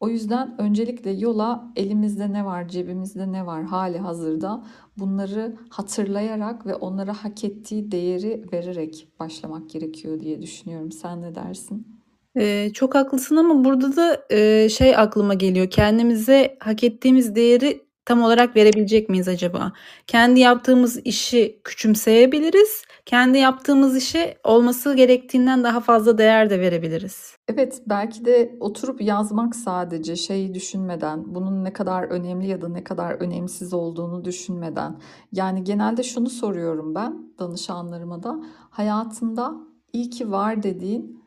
O 0.00 0.08
yüzden 0.08 0.60
öncelikle 0.60 1.10
yola 1.10 1.72
elimizde 1.76 2.32
ne 2.32 2.44
var, 2.44 2.68
cebimizde 2.68 3.32
ne 3.32 3.46
var 3.46 3.64
hali 3.64 3.98
hazırda 3.98 4.64
bunları 4.98 5.56
hatırlayarak 5.70 6.66
ve 6.66 6.74
onlara 6.74 7.24
hak 7.24 7.44
ettiği 7.44 7.90
değeri 7.92 8.44
vererek 8.52 9.08
başlamak 9.20 9.70
gerekiyor 9.70 10.20
diye 10.20 10.42
düşünüyorum. 10.42 10.92
Sen 10.92 11.22
ne 11.22 11.34
dersin? 11.34 11.91
Eee, 12.36 12.70
çok 12.74 12.94
haklısın 12.94 13.36
ama 13.36 13.64
burada 13.64 13.96
da, 13.96 14.26
eee, 14.30 14.68
şey 14.68 14.96
aklıma 14.96 15.34
geliyor. 15.34 15.70
Kendimize 15.70 16.56
hak 16.60 16.84
ettiğimiz 16.84 17.34
değeri 17.34 17.82
tam 18.04 18.22
olarak 18.22 18.56
verebilecek 18.56 19.08
miyiz 19.08 19.28
acaba? 19.28 19.72
Kendi 20.06 20.40
yaptığımız 20.40 20.98
işi 21.04 21.60
küçümseyebiliriz. 21.64 22.84
Kendi 23.06 23.38
yaptığımız 23.38 23.96
işe 23.96 24.38
olması 24.44 24.94
gerektiğinden 24.96 25.64
daha 25.64 25.80
fazla 25.80 26.18
değer 26.18 26.50
de 26.50 26.60
verebiliriz. 26.60 27.36
Evet, 27.48 27.82
belki 27.86 28.24
de 28.24 28.56
oturup 28.60 29.00
yazmak 29.02 29.56
sadece 29.56 30.16
şeyi 30.16 30.54
düşünmeden, 30.54 31.34
bunun 31.34 31.64
ne 31.64 31.72
kadar 31.72 32.02
önemli 32.02 32.48
ya 32.48 32.60
da 32.62 32.68
ne 32.68 32.84
kadar 32.84 33.12
önemsiz 33.14 33.74
olduğunu 33.74 34.24
düşünmeden. 34.24 35.00
Yani 35.32 35.64
genelde 35.64 36.02
şunu 36.02 36.30
soruyorum 36.30 36.94
ben 36.94 37.34
danışanlarıma 37.38 38.22
da. 38.22 38.40
Hayatında 38.70 39.54
iyi 39.92 40.10
ki 40.10 40.30
var 40.32 40.62
dediğin, 40.62 41.22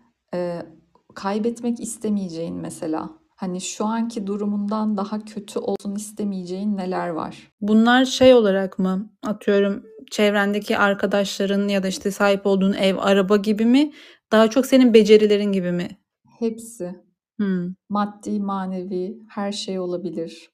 kaybetmek 1.16 1.80
istemeyeceğin 1.80 2.56
mesela. 2.56 3.10
Hani 3.36 3.62
şu 3.62 3.86
anki 3.86 4.28
durumundan 4.28 4.98
daha 4.98 5.26
kötü 5.26 5.60
olsun 5.60 5.96
istemeyeceğin 5.96 6.78
neler 6.78 7.10
var? 7.10 7.52
Bunlar 7.62 8.06
şey 8.06 8.34
olarak 8.34 8.80
mı? 8.80 9.10
Atıyorum 9.24 9.84
çevrendeki 10.12 10.78
arkadaşların 10.78 11.68
ya 11.68 11.84
da 11.84 11.88
işte 11.88 12.12
sahip 12.12 12.46
olduğun 12.46 12.74
ev, 12.74 12.96
araba 13.00 13.38
gibi 13.38 13.66
mi? 13.66 13.92
Daha 14.32 14.50
çok 14.50 14.66
senin 14.66 14.94
becerilerin 14.94 15.52
gibi 15.52 15.72
mi? 15.72 15.88
Hepsi. 16.40 16.96
Hımm. 17.40 17.76
Maddi, 17.90 18.40
manevi 18.40 19.18
her 19.30 19.52
şey 19.52 19.80
olabilir. 19.80 20.50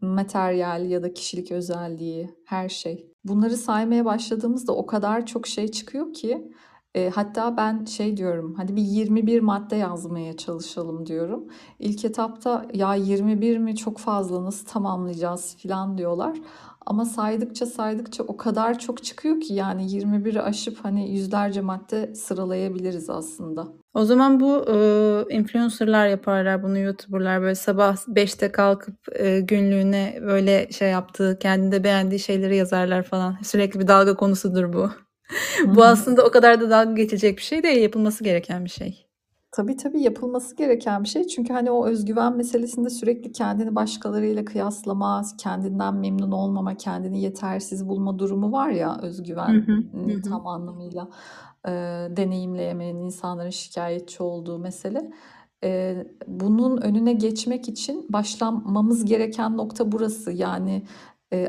Materyal 0.00 0.90
ya 0.90 1.02
da 1.02 1.14
kişilik 1.14 1.52
özelliği, 1.52 2.30
her 2.46 2.68
şey. 2.68 3.10
Bunları 3.24 3.56
saymaya 3.56 4.04
başladığımızda 4.04 4.72
o 4.76 4.86
kadar 4.86 5.26
çok 5.26 5.46
şey 5.46 5.68
çıkıyor 5.68 6.12
ki 6.12 6.52
e, 6.94 7.10
hatta 7.10 7.56
ben 7.56 7.84
şey 7.84 8.16
diyorum 8.16 8.54
hadi 8.56 8.76
bir 8.76 8.82
21 8.82 9.40
madde 9.40 9.76
yazmaya 9.76 10.36
çalışalım 10.36 11.06
diyorum. 11.06 11.44
İlk 11.78 12.04
etapta 12.04 12.66
ya 12.74 12.94
21 12.94 13.58
mi 13.58 13.76
çok 13.76 13.98
fazla 13.98 14.44
nasıl 14.44 14.66
tamamlayacağız 14.66 15.56
falan 15.62 15.98
diyorlar. 15.98 16.36
Ama 16.86 17.04
saydıkça 17.04 17.66
saydıkça 17.66 18.22
o 18.22 18.36
kadar 18.36 18.78
çok 18.78 19.04
çıkıyor 19.04 19.40
ki 19.40 19.54
yani 19.54 19.86
21'i 19.86 20.40
aşıp 20.40 20.84
hani 20.84 21.10
yüzlerce 21.10 21.60
madde 21.60 22.14
sıralayabiliriz 22.14 23.10
aslında. 23.10 23.66
O 23.94 24.04
zaman 24.04 24.40
bu 24.40 24.64
e, 24.68 24.76
influencer'lar 25.34 26.08
yaparlar 26.08 26.62
bunu 26.62 26.78
YouTuber'lar 26.78 27.42
böyle 27.42 27.54
sabah 27.54 27.96
5'te 27.96 28.52
kalkıp 28.52 28.96
e, 29.12 29.40
günlüğüne 29.40 30.18
böyle 30.22 30.70
şey 30.70 30.90
yaptığı, 30.90 31.38
kendinde 31.38 31.84
beğendiği 31.84 32.20
şeyleri 32.20 32.56
yazarlar 32.56 33.02
falan. 33.02 33.36
Sürekli 33.42 33.80
bir 33.80 33.88
dalga 33.88 34.16
konusudur 34.16 34.72
bu. 34.72 34.90
Bu 35.66 35.84
aslında 35.84 36.24
o 36.24 36.30
kadar 36.30 36.60
da 36.60 36.70
dalga 36.70 36.92
geçecek 36.92 37.36
bir 37.36 37.42
şey 37.42 37.62
değil, 37.62 37.82
yapılması 37.82 38.24
gereken 38.24 38.64
bir 38.64 38.70
şey. 38.70 39.06
Tabii 39.52 39.76
tabii 39.76 40.02
yapılması 40.02 40.56
gereken 40.56 41.02
bir 41.02 41.08
şey. 41.08 41.26
Çünkü 41.26 41.52
hani 41.52 41.70
o 41.70 41.86
özgüven 41.86 42.36
meselesinde 42.36 42.90
sürekli 42.90 43.32
kendini 43.32 43.74
başkalarıyla 43.74 44.44
kıyaslama, 44.44 45.22
kendinden 45.38 45.94
memnun 45.94 46.32
olmama, 46.32 46.74
kendini 46.74 47.20
yetersiz 47.20 47.88
bulma 47.88 48.18
durumu 48.18 48.52
var 48.52 48.70
ya 48.70 48.98
özgüven 49.02 49.66
tam 50.28 50.46
anlamıyla 50.46 51.08
e, 51.66 51.70
deneyimleyemeyen 52.16 52.96
insanların 52.96 53.50
şikayetçi 53.50 54.22
olduğu 54.22 54.58
mesele. 54.58 55.10
E, 55.64 55.96
bunun 56.26 56.76
önüne 56.76 57.12
geçmek 57.12 57.68
için 57.68 58.06
başlamamız 58.08 59.04
gereken 59.04 59.56
nokta 59.56 59.92
burası. 59.92 60.32
Yani 60.32 60.82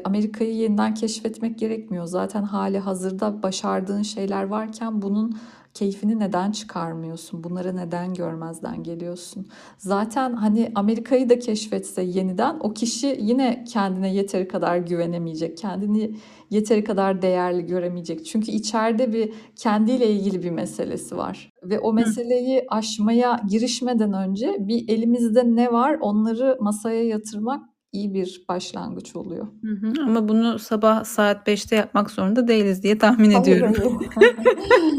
Amerika'yı 0.04 0.56
yeniden 0.56 0.94
keşfetmek 0.94 1.60
gerekmiyor. 1.60 2.06
Zaten 2.06 2.44
hali 2.44 2.80
hazırda 2.80 3.44
başardığın 3.44 4.02
şeyler 4.02 4.44
varken 4.44 5.02
bunun 5.02 5.38
keyfini 5.76 6.20
neden 6.20 6.52
çıkarmıyorsun? 6.52 7.44
Bunları 7.44 7.76
neden 7.76 8.14
görmezden 8.14 8.84
geliyorsun? 8.84 9.48
Zaten 9.78 10.34
hani 10.34 10.72
Amerika'yı 10.76 11.30
da 11.30 11.40
keşfetse 11.40 12.02
yeniden 12.02 12.58
o 12.60 12.74
kişi 12.74 13.18
yine 13.22 13.64
kendine 13.64 14.14
yeteri 14.14 14.48
kadar 14.48 14.78
güvenemeyecek. 14.78 15.58
Kendini 15.58 16.16
yeteri 16.50 16.84
kadar 16.84 17.22
değerli 17.22 17.66
göremeyecek. 17.66 18.26
Çünkü 18.26 18.52
içeride 18.52 19.14
bir 19.14 19.34
kendiyle 19.56 20.10
ilgili 20.10 20.44
bir 20.44 20.52
meselesi 20.52 21.18
var. 21.18 21.50
Ve 21.64 21.80
o 21.80 21.94
meseleyi 21.94 22.66
aşmaya 22.70 23.42
girişmeden 23.50 24.14
önce 24.14 24.56
bir 24.60 24.90
elimizde 24.90 25.56
ne 25.56 25.72
var 25.72 25.98
onları 26.02 26.58
masaya 26.62 27.04
yatırmak 27.04 27.75
iyi 27.96 28.14
bir 28.14 28.46
başlangıç 28.50 29.16
oluyor. 29.16 29.48
Hı 29.62 29.72
hı. 29.72 29.94
Ama 30.06 30.28
bunu 30.28 30.60
sabah 30.60 31.04
saat 31.04 31.48
5'te 31.48 31.76
yapmak 31.76 32.12
zorunda 32.12 32.48
değiliz 32.48 32.84
diye 32.84 32.98
tahmin 32.98 33.32
ediyorum. 33.32 33.74
Hayır, 34.16 34.36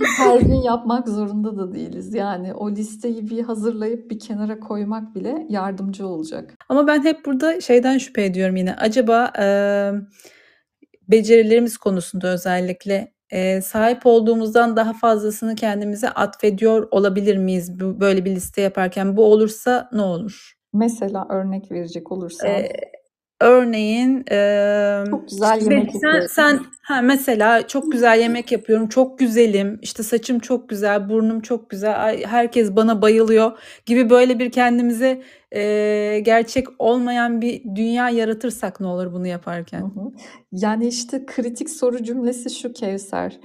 Her 0.17 0.41
gün 0.41 0.63
yapmak 0.63 1.09
zorunda 1.09 1.57
da 1.57 1.75
değiliz. 1.75 2.15
Yani 2.15 2.55
o 2.55 2.71
listeyi 2.71 3.31
bir 3.31 3.43
hazırlayıp 3.43 4.11
bir 4.11 4.19
kenara 4.19 4.61
koymak 4.61 5.15
bile 5.15 5.47
yardımcı 5.49 6.07
olacak. 6.07 6.55
Ama 6.69 6.87
ben 6.87 7.05
hep 7.05 7.27
burada 7.27 7.61
şeyden 7.61 7.99
şüphe 7.99 8.25
ediyorum 8.25 8.57
yine. 8.57 8.75
Acaba 8.77 9.33
e, 9.39 9.47
becerilerimiz 11.09 11.79
konusunda 11.79 12.29
özellikle 12.29 13.13
e, 13.31 13.61
sahip 13.61 14.07
olduğumuzdan 14.07 14.77
daha 14.77 14.93
fazlasını 14.93 15.55
kendimize 15.55 16.11
atfediyor 16.11 16.89
olabilir 16.91 17.37
miyiz 17.37 17.81
böyle 17.81 18.25
bir 18.25 18.31
liste 18.31 18.63
yaparken? 18.63 19.17
Bu 19.17 19.25
olursa 19.25 19.89
ne 19.93 20.03
olur? 20.03 20.56
Mesela 20.77 21.27
örnek 21.31 21.73
verecek 21.73 22.13
olursan. 22.13 22.49
Ee, 22.49 22.69
örneğin 23.41 24.25
e, 24.31 25.05
çok 25.11 25.29
güzel 25.29 25.59
işte 25.59 25.75
yemek 25.75 25.93
sen, 26.01 26.27
sen 26.27 26.61
ha, 26.83 27.03
mesela 27.03 27.67
çok 27.67 27.93
güzel 27.93 28.21
yemek 28.21 28.53
yapıyorum, 28.53 28.89
çok 28.89 29.19
güzelim, 29.19 29.79
işte 29.83 30.03
saçım 30.03 30.39
çok 30.39 30.69
güzel, 30.69 31.09
burnum 31.09 31.41
çok 31.41 31.71
güzel, 31.71 32.05
ay, 32.05 32.25
herkes 32.25 32.77
bana 32.77 33.03
bayılıyor 33.03 33.59
gibi 33.87 34.11
böyle 34.11 34.39
bir 34.39 34.51
kendimize 34.51 35.23
e, 35.55 36.21
gerçek 36.25 36.67
olmayan 36.79 37.41
bir 37.41 37.63
dünya 37.75 38.11
yaratırsak 38.11 38.81
ne 38.81 38.87
olur 38.87 39.13
bunu 39.13 39.27
yaparken? 39.27 39.81
Hı 39.81 39.85
hı. 39.85 40.13
Yani 40.53 40.87
işte 40.87 41.27
kritik 41.27 41.71
soru 41.71 42.03
cümlesi 42.03 42.51
şu 42.51 42.73
Kevser. 42.73 43.41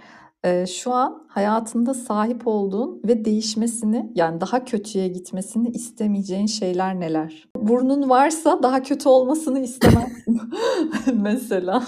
Ee, 0.46 0.66
şu 0.68 0.94
an 0.94 1.26
hayatında 1.28 1.94
sahip 1.94 2.48
olduğun 2.48 3.02
ve 3.08 3.26
değişmesini 3.26 4.12
yani 4.16 4.42
daha 4.42 4.66
kötüye 4.66 5.08
gitmesini 5.08 5.70
istemeyeceğin 5.70 6.46
şeyler 6.46 7.00
neler? 7.00 7.48
Burnun 7.58 8.10
varsa 8.10 8.64
daha 8.64 8.84
kötü 8.84 9.10
olmasını 9.10 9.60
istemezsin 9.60 10.42
mesela. 11.14 11.84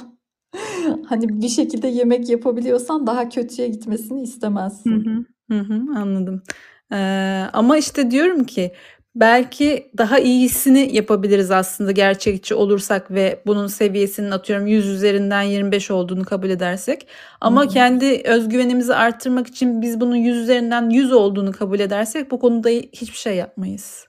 Hani 1.05 1.41
bir 1.41 1.50
şekilde 1.50 1.88
yemek 1.88 2.29
yapabiliyorsan 2.29 3.07
daha 3.07 3.29
kötüye 3.29 3.67
gitmesini 3.67 4.22
istemezsin. 4.22 5.05
Hı 5.05 5.10
hı, 5.10 5.25
hı 5.55 5.60
hı, 5.60 6.00
anladım. 6.00 6.43
Ee, 6.91 7.43
ama 7.53 7.77
işte 7.77 8.12
diyorum 8.12 8.43
ki 8.43 8.72
belki 9.15 9.91
daha 9.98 10.20
iyisini 10.20 10.96
yapabiliriz 10.96 11.51
aslında 11.51 11.91
gerçekçi 11.91 12.55
olursak 12.55 13.12
ve 13.12 13.43
bunun 13.46 13.67
seviyesinin 13.67 14.32
atıyorum 14.32 14.67
100 14.67 14.88
üzerinden 14.88 15.41
25 15.41 15.91
olduğunu 15.91 16.25
kabul 16.25 16.50
edersek. 16.50 17.08
Ama 17.41 17.63
hı. 17.63 17.67
kendi 17.67 18.22
özgüvenimizi 18.25 18.96
arttırmak 18.96 19.48
için 19.48 19.82
biz 19.82 20.01
bunun 20.01 20.15
100 20.15 20.38
üzerinden 20.38 20.89
100 20.89 21.12
olduğunu 21.12 21.51
kabul 21.51 21.79
edersek 21.79 22.32
bu 22.32 22.39
konuda 22.39 22.70
hiçbir 22.70 23.17
şey 23.17 23.36
yapmayız. 23.36 24.08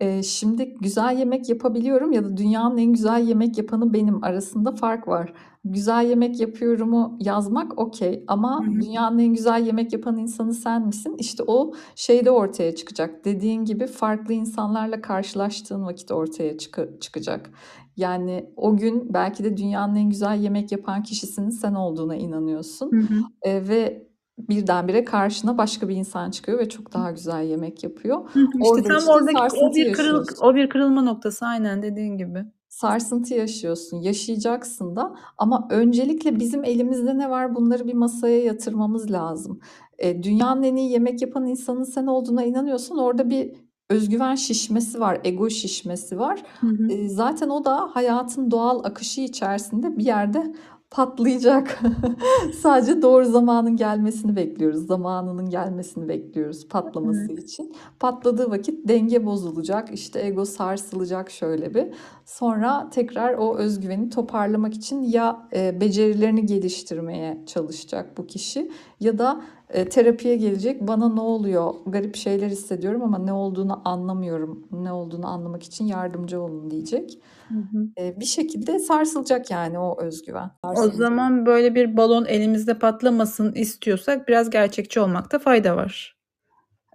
Ee, 0.00 0.22
şimdi 0.22 0.74
güzel 0.80 1.18
yemek 1.18 1.48
yapabiliyorum 1.48 2.12
ya 2.12 2.24
da 2.24 2.36
dünyanın 2.36 2.78
en 2.78 2.92
güzel 2.92 3.28
yemek 3.28 3.58
yapanı 3.58 3.92
benim 3.92 4.24
arasında 4.24 4.72
fark 4.72 5.08
var. 5.08 5.32
Güzel 5.72 6.08
yemek 6.08 6.40
yapıyorumu 6.40 7.16
yazmak 7.20 7.78
okey 7.78 8.24
ama 8.26 8.64
dünyanın 8.80 9.18
en 9.18 9.34
güzel 9.34 9.66
yemek 9.66 9.92
yapan 9.92 10.16
insanı 10.16 10.54
sen 10.54 10.86
misin? 10.86 11.16
İşte 11.18 11.42
o 11.46 11.72
şeyde 11.94 12.30
ortaya 12.30 12.74
çıkacak. 12.74 13.24
Dediğin 13.24 13.64
gibi 13.64 13.86
farklı 13.86 14.34
insanlarla 14.34 15.00
karşılaştığın 15.00 15.84
vakit 15.84 16.10
ortaya 16.10 16.58
çık- 16.58 17.02
çıkacak. 17.02 17.50
Yani 17.96 18.50
o 18.56 18.76
gün 18.76 19.14
belki 19.14 19.44
de 19.44 19.56
dünyanın 19.56 19.94
en 19.94 20.10
güzel 20.10 20.40
yemek 20.40 20.72
yapan 20.72 21.02
kişisinin 21.02 21.50
sen 21.50 21.74
olduğuna 21.74 22.16
inanıyorsun. 22.16 22.90
Hı 22.92 23.00
hı. 23.00 23.22
Eee, 23.44 23.68
ve 23.68 24.08
birdenbire 24.38 25.04
karşına 25.04 25.58
başka 25.58 25.88
bir 25.88 25.96
insan 25.96 26.30
çıkıyor 26.30 26.58
ve 26.58 26.68
çok 26.68 26.92
daha 26.92 27.10
güzel 27.10 27.44
yemek 27.44 27.84
yapıyor. 27.84 28.18
Hı. 28.32 28.40
İşte 28.40 28.64
Orada 28.64 28.88
tam 28.88 28.98
işte 28.98 29.10
oradaki 29.10 29.38
o 29.60 29.74
bir 29.74 29.92
kırıl 29.92 30.24
o 30.40 30.54
bir 30.54 30.68
kırılma 30.68 31.02
noktası 31.02 31.46
aynen 31.46 31.82
dediğin 31.82 32.16
gibi. 32.16 32.44
Sarsıntı 32.78 33.34
yaşıyorsun, 33.34 33.96
yaşayacaksın 34.00 34.96
da 34.96 35.14
ama 35.38 35.68
öncelikle 35.70 36.40
bizim 36.40 36.64
elimizde 36.64 37.18
ne 37.18 37.30
var 37.30 37.54
bunları 37.54 37.86
bir 37.86 37.94
masaya 37.94 38.42
yatırmamız 38.44 39.10
lazım. 39.10 39.60
Eee, 40.02 40.22
dünyanın 40.22 40.62
en 40.62 40.76
iyi 40.76 40.90
yemek 40.92 41.22
yapan 41.22 41.46
insanın 41.46 41.82
sen 41.84 42.06
olduğuna 42.06 42.44
inanıyorsan 42.44 42.98
orada 42.98 43.30
bir 43.30 43.52
özgüven 43.90 44.34
şişmesi 44.34 45.00
var, 45.00 45.20
ego 45.24 45.50
şişmesi 45.50 46.18
var. 46.18 46.42
Hı 46.60 46.66
hı. 46.66 46.88
Eee, 46.88 47.08
zaten 47.08 47.48
o 47.48 47.64
da 47.64 47.90
hayatın 47.94 48.50
doğal 48.50 48.84
akışı 48.84 49.20
içerisinde 49.20 49.98
bir 49.98 50.04
yerde 50.04 50.54
patlayacak. 50.90 51.80
Sadece 52.60 53.02
doğru 53.02 53.24
zamanın 53.24 53.76
gelmesini 53.76 54.36
bekliyoruz. 54.36 54.86
Zamanının 54.86 55.50
gelmesini 55.50 56.08
bekliyoruz 56.08 56.68
patlaması 56.68 57.26
Evet. 57.30 57.44
için. 57.44 57.74
Patladığı 58.00 58.50
vakit 58.50 58.88
denge 58.88 59.26
bozulacak, 59.26 59.92
işte 59.92 60.26
ego 60.26 60.44
sarsılacak 60.44 61.30
şöyle 61.30 61.74
bir. 61.74 61.86
Sonra 62.24 62.90
tekrar 62.90 63.34
o 63.34 63.56
özgüveni 63.56 64.10
toparlamak 64.10 64.74
için 64.74 65.02
ya 65.02 65.48
e, 65.52 65.80
becerilerini 65.80 66.46
geliştirmeye 66.46 67.42
çalışacak 67.46 68.18
bu 68.18 68.26
kişi 68.26 68.70
ya 69.00 69.18
da 69.18 69.40
e, 69.70 69.88
terapiye 69.88 70.36
gelecek. 70.36 70.80
Bana 70.88 71.08
ne 71.14 71.20
oluyor? 71.20 71.74
Garip 71.86 72.16
şeyler 72.16 72.48
hissediyorum 72.50 73.02
ama 73.02 73.18
ne 73.18 73.32
olduğunu 73.32 73.82
anlamıyorum. 73.88 74.68
Ne 74.72 74.92
olduğunu 74.92 75.26
anlamak 75.28 75.62
için 75.62 75.84
yardımcı 75.86 76.40
olun 76.42 76.70
diyecek. 76.70 77.18
Hı 77.52 77.58
hı. 77.58 77.88
E, 78.00 78.20
bir 78.20 78.24
şekilde 78.26 78.78
sarsılacak 78.78 79.50
yani 79.50 79.78
o 79.78 80.02
özgüven. 80.02 80.50
O 80.72 80.88
Sarsılacak. 80.88 80.90
zaman 80.90 81.46
böyle 81.46 81.74
bir 81.74 81.96
balon 81.96 82.24
elimizde 82.24 82.78
patlamasın 82.78 83.52
istiyorsak 83.52 84.28
biraz 84.28 84.50
gerçekçi 84.50 85.00
olmakta 85.00 85.38
fayda 85.38 85.76
var. 85.76 86.16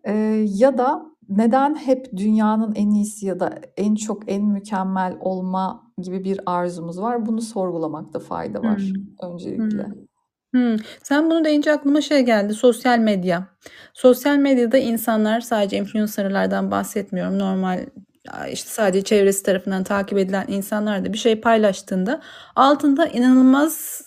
Eee, 0.08 0.46
ya 0.50 0.77
da 0.77 1.06
neden 1.30 1.75
hep 1.75 2.18
dünyanın 2.18 2.74
en 2.75 2.89
iyisi 2.92 3.25
ya 3.25 3.39
da 3.39 3.62
en 3.77 3.96
çok 3.96 4.32
en 4.32 4.46
mükemmel 4.46 5.18
olma 5.20 5.92
gibi 6.01 6.24
bir 6.24 6.39
arzumuz 6.46 7.01
var? 7.01 7.25
Bunu 7.25 7.42
sorgulamakta 7.42 8.20
fayda 8.20 8.63
var 8.63 8.94
Hımm. 8.94 9.18
öncelikle. 9.24 9.89
Hımm. 9.89 10.03
Hımm. 10.54 10.78
Sen 11.04 11.30
bunu 11.30 11.46
deyince 11.46 11.72
aklıma 11.72 12.02
şey 12.02 12.22
geldi, 12.22 12.54
sosyal 12.54 12.98
medya. 13.00 13.48
Sosyal 13.94 14.36
medyada 14.38 14.78
insanlar 14.78 15.42
sadece 15.42 15.78
influencer'lardan 15.78 16.72
bahsetmiyorum. 16.72 17.40
Normal, 17.40 17.80
aaa, 18.32 18.48
işte, 18.48 18.70
sadece 18.70 19.04
çevresi 19.04 19.44
tarafından 19.44 19.84
takip 19.84 20.18
edilen 20.18 20.46
insanlar 20.48 21.06
da 21.06 21.14
bir 21.14 21.18
şey 21.18 21.42
paylaştığında 21.42 22.22
altında 22.56 23.06
inanılmaz 23.08 24.02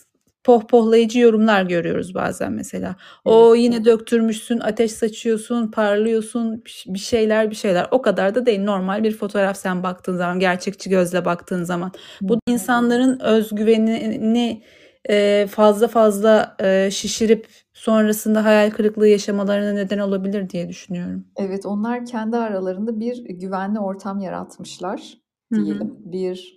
pohpohlayıcı 0.45 1.19
yorumlar 1.19 1.63
görüyoruz 1.63 2.15
bazen 2.15 2.53
mesela. 2.53 2.89
Evet. 2.89 2.97
"O, 3.25 3.55
yine 3.55 3.85
döktürmüşsün, 3.85 4.61
ateş 4.61 4.93
saçıyorsun, 4.93 5.71
parlıyorsun." 5.71 6.65
biş 6.67 6.85
bir 6.89 6.99
şeyler, 6.99 7.51
bir 7.51 7.57
şeyler. 7.57 7.87
O 7.91 8.03
kadar 8.03 8.35
da 8.35 8.47
değil. 8.47 8.61
Normal 8.65 9.05
bir 9.05 9.13
fotoğraf 9.17 9.57
sen 9.57 9.83
baktığın 9.83 10.17
zaman, 10.17 10.39
gerçekçi 10.41 10.91
gözle 10.91 11.25
baktığın 11.25 11.65
zaman. 11.65 11.89
Hı 11.89 12.29
Bu 12.29 12.35
hı. 12.35 12.39
insanların 12.47 13.21
özgüvenini, 13.21 14.63
eee, 15.09 15.47
fazla 15.47 15.89
fazla, 15.89 16.57
eee, 16.63 16.89
şişirip 16.93 17.49
sonrasında 17.73 18.45
hayal 18.45 18.71
kırıklığı 18.71 19.09
yaşamalarına 19.09 19.73
neden 19.73 19.99
olabilir 19.99 20.51
diye 20.51 20.69
düşünüyorum. 20.69 21.25
Evet, 21.37 21.67
onlar 21.67 22.07
kendi 22.07 22.37
aralarında 22.37 23.01
bir 23.01 23.25
güvenli 23.25 23.81
ortam 23.81 24.19
yaratmışlar 24.21 25.19
Hı 25.53 25.57
hı. 25.61 25.65
diyelim. 25.65 25.95
Bir, 26.05 26.57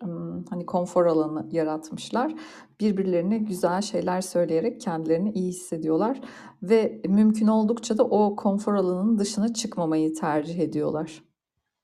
hani, 0.50 0.66
konfor 0.66 1.06
alanı 1.06 1.48
yaratmışlar. 1.52 2.34
Birbirlerine 2.80 3.38
güzel 3.38 3.82
şeyler 3.82 4.22
söyleyerek 4.22 4.82
kendilerini 4.82 5.32
iyi 5.32 5.50
hissediyorlar 5.50 6.22
ve 6.64 7.02
mümkün 7.08 7.48
oldukça 7.48 7.98
da 7.98 8.04
o 8.04 8.36
konfor 8.36 8.74
alanının 8.76 9.18
dışına 9.20 9.54
çıkmamayı 9.54 10.14
tercih 10.14 10.60
ediyorlar. 10.60 11.24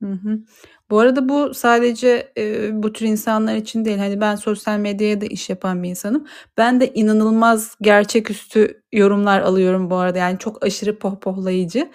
Hı 0.04 0.12
hı. 0.12 0.40
Bu 0.90 1.00
arada 1.00 1.30
bu 1.30 1.54
sadece, 1.54 2.32
eee, 2.38 2.70
bu 2.74 2.94
tür 2.94 3.06
insanlar 3.06 3.56
için 3.56 3.86
değil. 3.86 3.98
Hani, 3.98 4.22
ben 4.22 4.36
sosyal 4.36 4.80
medyaya 4.80 5.22
da 5.22 5.26
iş 5.26 5.50
yapan 5.50 5.84
bir 5.84 5.90
insanım. 5.90 6.26
Ben 6.58 6.80
de 6.82 6.94
inanılmaz 6.94 7.76
gerçeküstü 7.82 8.82
yorumlar 8.92 9.42
alıyorum 9.42 9.90
bu 9.90 9.96
arada. 9.96 10.18
Yani 10.18 10.40
çok 10.40 10.66
aşırı 10.66 11.00
pohpohlayıcı. 11.00 11.90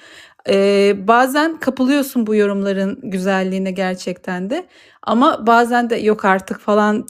Eee, 0.49 0.97
bazen 1.09 1.61
kapılıyorsun 1.61 2.27
bu 2.27 2.35
yorumların 2.35 3.01
güzelliğine 3.03 3.71
gerçekten 3.71 4.51
de 4.51 4.67
ama 5.03 5.47
bazen 5.47 5.91
de 5.91 5.97
"Yok 5.97 6.25
artık." 6.25 6.61
falan 6.61 7.07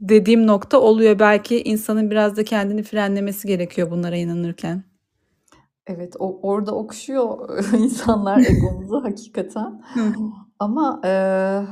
dediğim 0.00 0.46
nokta 0.46 0.78
oluyor. 0.80 1.18
Belki 1.18 1.62
insanın 1.62 2.10
biraz 2.10 2.36
da 2.36 2.44
kendini 2.44 2.82
frenlemesi 2.82 3.48
gerekiyor 3.48 3.90
bunlara 3.90 4.16
inanırken. 4.16 4.84
Evet, 5.86 6.14
o 6.18 6.40
orada 6.42 6.74
okşuyor 6.74 7.48
insanlar 7.78 8.44
egomuzu 8.46 9.04
hakikaten. 9.04 9.82
Ama, 10.58 11.00
eee, 11.04 11.62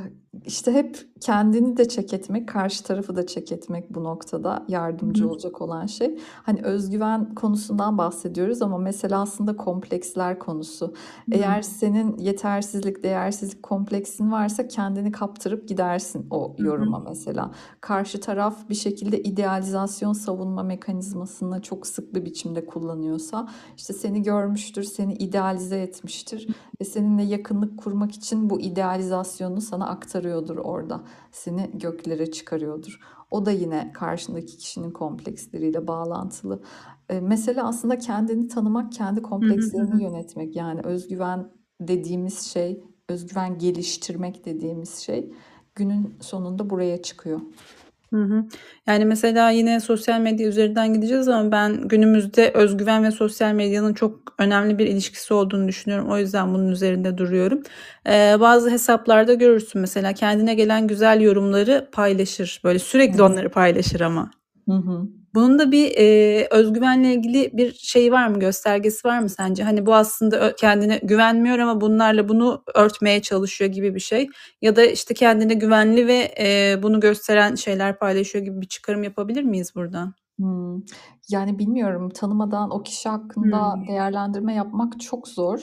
işte, 0.44 0.72
hep 0.74 0.98
kendini 1.22 1.76
de 1.76 1.88
check 1.88 2.14
etmek, 2.14 2.48
karşı 2.48 2.84
tarafı 2.84 3.16
da 3.16 3.26
check 3.26 3.52
etmek 3.52 3.94
bu 3.94 4.04
noktada 4.04 4.64
yardımcı 4.68 5.24
hı. 5.24 5.28
olacak 5.28 5.62
olan 5.62 5.86
şey. 5.86 6.18
Hani, 6.42 6.62
özgüven 6.62 7.34
konusundan 7.34 7.98
bahsediyoruz 7.98 8.62
ama 8.62 8.78
mesele 8.78 9.16
aslında 9.16 9.56
kompleksler 9.56 10.38
konusu. 10.38 10.94
Eğer 11.32 11.62
senin 11.62 12.18
yetersizlik, 12.18 13.02
değersizlik 13.02 13.62
kompleksin 13.62 14.32
varsa 14.32 14.68
kendini 14.68 15.12
kaptırıp 15.12 15.68
gidersin 15.68 16.26
o 16.30 16.56
hı. 16.56 16.62
yoruma 16.62 16.98
mesela. 16.98 17.50
Karşı 17.80 18.20
taraf 18.20 18.68
bir 18.68 18.74
şekilde 18.74 19.22
idealizasyon 19.22 20.12
savunma 20.12 20.62
mekanizmasını 20.62 21.62
çok 21.62 21.86
sık 21.86 22.14
bir 22.14 22.24
biçimde 22.24 22.66
kullanıyorsa, 22.66 23.48
işte, 23.76 23.92
seni 23.92 24.22
görmüştür, 24.22 24.82
seni 24.82 25.14
idealize 25.14 25.78
etmiştir 25.80 26.48
ve 26.80 26.84
seninle 26.84 27.22
yakınlık 27.22 27.78
kurmak 27.78 28.12
için 28.12 28.50
bu 28.50 28.60
idealizasyonunu 28.60 29.60
sana 29.60 29.88
aktarıyordur 29.88 30.56
orada. 30.56 31.00
Seni 31.32 31.70
göklere 31.74 32.30
çıkarıyordur. 32.30 33.00
O 33.30 33.46
da 33.46 33.50
yine 33.50 33.92
karşındaki 33.94 34.58
kişinin 34.58 34.90
kompleksleriyle 34.90 35.86
bağlantılı. 35.86 36.62
Eee, 37.10 37.20
mesele 37.20 37.62
aslında 37.62 37.98
kendini 37.98 38.48
tanımak, 38.48 38.92
kendi 38.92 39.22
komplekslerini 39.22 40.02
yönetmek. 40.02 40.56
Yani 40.56 40.80
özgüven 40.84 41.52
dediğimiz 41.80 42.40
şey, 42.40 42.84
özgüven 43.08 43.58
geliştirmek 43.58 44.44
dediğimiz 44.44 44.94
şey 44.94 45.32
günün 45.74 46.14
sonunda 46.20 46.70
buraya 46.70 47.02
çıkıyor. 47.02 47.40
Hı 48.12 48.16
hı. 48.16 48.44
Yani, 48.86 49.04
mesela 49.04 49.50
yine 49.50 49.80
sosyal 49.80 50.20
medya 50.20 50.48
üzerinden 50.48 50.94
gideceğiz 50.94 51.28
ama 51.28 51.52
ben 51.52 51.88
günümüzde 51.88 52.50
özgüven 52.54 53.04
ve 53.04 53.10
sosyal 53.10 53.52
medyanın 53.54 53.94
çok 53.94 54.34
önemli 54.38 54.78
bir 54.78 54.86
ilişkisi 54.86 55.34
olduğunu 55.34 55.68
düşünüyorum. 55.68 56.08
O 56.10 56.18
yüzden 56.18 56.54
bunun 56.54 56.68
üzerinde 56.68 57.18
duruyorum. 57.18 57.62
Eee, 58.06 58.36
bazı 58.40 58.70
hesaplarda 58.70 59.34
görürsün 59.34 59.80
mesela 59.80 60.12
kendine 60.12 60.54
gelen 60.54 60.86
güzel 60.86 61.20
yorumları 61.20 61.88
paylaşır. 61.92 62.60
Böyle 62.64 62.78
sürekli 62.78 63.22
onları 63.22 63.48
paylaşır 63.50 64.00
ama. 64.00 64.30
Hı 64.68 64.74
hı. 64.74 65.21
Bunun 65.34 65.58
da 65.58 65.72
bir, 65.72 65.84
eee, 65.90 66.48
özgüvenle 66.50 67.14
ilgili 67.14 67.50
bir 67.52 67.72
şeyi 67.74 68.12
var 68.12 68.28
mı, 68.28 68.38
göstergesi 68.40 69.08
var 69.08 69.18
mı 69.18 69.28
sence? 69.28 69.64
Hani, 69.64 69.86
bu 69.86 69.94
aslında 69.94 70.54
kendine 70.56 71.00
güvenmiyor 71.02 71.58
ama 71.58 71.80
bunlarla 71.80 72.28
bunu 72.28 72.64
örtmeye 72.74 73.22
çalışıyor 73.22 73.70
gibi 73.70 73.94
bir 73.94 74.00
şey 74.00 74.28
ya 74.62 74.76
da, 74.76 74.84
işte, 74.84 75.14
kendine 75.14 75.54
güvenli 75.54 76.06
ve, 76.06 76.34
eee, 76.38 76.78
bunu 76.82 77.00
gösteren 77.00 77.54
şeyler 77.54 77.98
paylaşıyor 77.98 78.44
gibi 78.44 78.60
bir 78.60 78.66
çıkarım 78.68 79.02
yapabilir 79.04 79.42
miyiz 79.42 79.74
buradan? 79.74 80.14
Hımm. 80.40 80.84
Yani, 81.30 81.58
bilmiyorum. 81.58 82.08
Tanımadan 82.10 82.70
o 82.70 82.82
kişi 82.82 83.08
hakkında 83.08 83.74
Hımm. 83.74 83.86
değerlendirme 83.88 84.54
yapmak 84.54 85.00
çok 85.00 85.28
zor. 85.28 85.60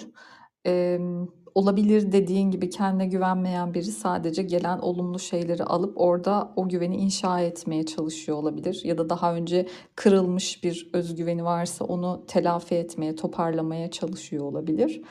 Emm, 0.66 1.28
olabilir 1.56 2.12
dediğin 2.12 2.52
gibi 2.52 2.70
kendine 2.70 3.08
güvenmeyen 3.08 3.74
biri 3.74 3.84
sadece 3.86 4.44
gelen 4.44 4.80
olumlu 4.80 5.20
şeyleri 5.20 5.64
alıp 5.64 5.94
orada 6.02 6.54
o 6.56 6.70
güveni 6.70 6.98
inşa 6.98 7.42
etmeye 7.42 7.86
çalışıyor 7.86 8.38
olabilir 8.38 8.82
ya 8.86 8.98
da 8.98 9.10
daha 9.10 9.34
önce 9.36 9.68
kırılmış 9.96 10.64
bir 10.64 10.90
özgüveni 10.94 11.44
varsa 11.44 11.86
onu 11.86 12.24
telafi 12.28 12.76
etmeye, 12.76 13.16
toparlamaya 13.16 13.92
çalışıyor 13.92 14.46
olabilir. 14.46 15.02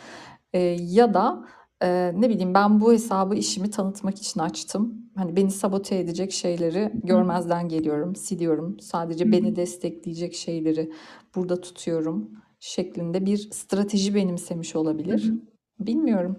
Eee, 0.55 0.77
ya 0.81 1.15
da, 1.15 1.45
eee, 1.83 2.15
ne 2.21 2.29
bileyim, 2.31 2.55
ben 2.55 2.81
bu 2.81 2.93
hesabı 2.93 3.35
işimi 3.37 3.71
tanıtmak 3.71 4.19
için 4.19 4.41
açtım. 4.41 4.95
Hani, 5.17 5.37
beni 5.37 5.51
sabote 5.51 5.99
edecek 5.99 6.33
şeyleri 6.33 6.93
Hı 6.93 6.99
hı. 6.99 7.03
görmezden 7.07 7.69
geliyorum, 7.69 8.17
siliyorum. 8.17 8.77
Hı 8.77 8.81
Sadece 8.81 9.25
hı. 9.29 9.33
beni 9.33 9.57
destekleyecek 9.57 10.35
şeyleri 10.35 10.93
burada 11.35 11.61
tutuyorum 11.61 12.31
şeklinde 12.61 13.27
bir 13.27 13.37
strateji 13.53 14.15
benimsemiş 14.15 14.75
Hı 15.09 15.15
olabilir. 15.15 15.17
hı. 15.17 15.41
Bilmiyorum. 15.81 16.37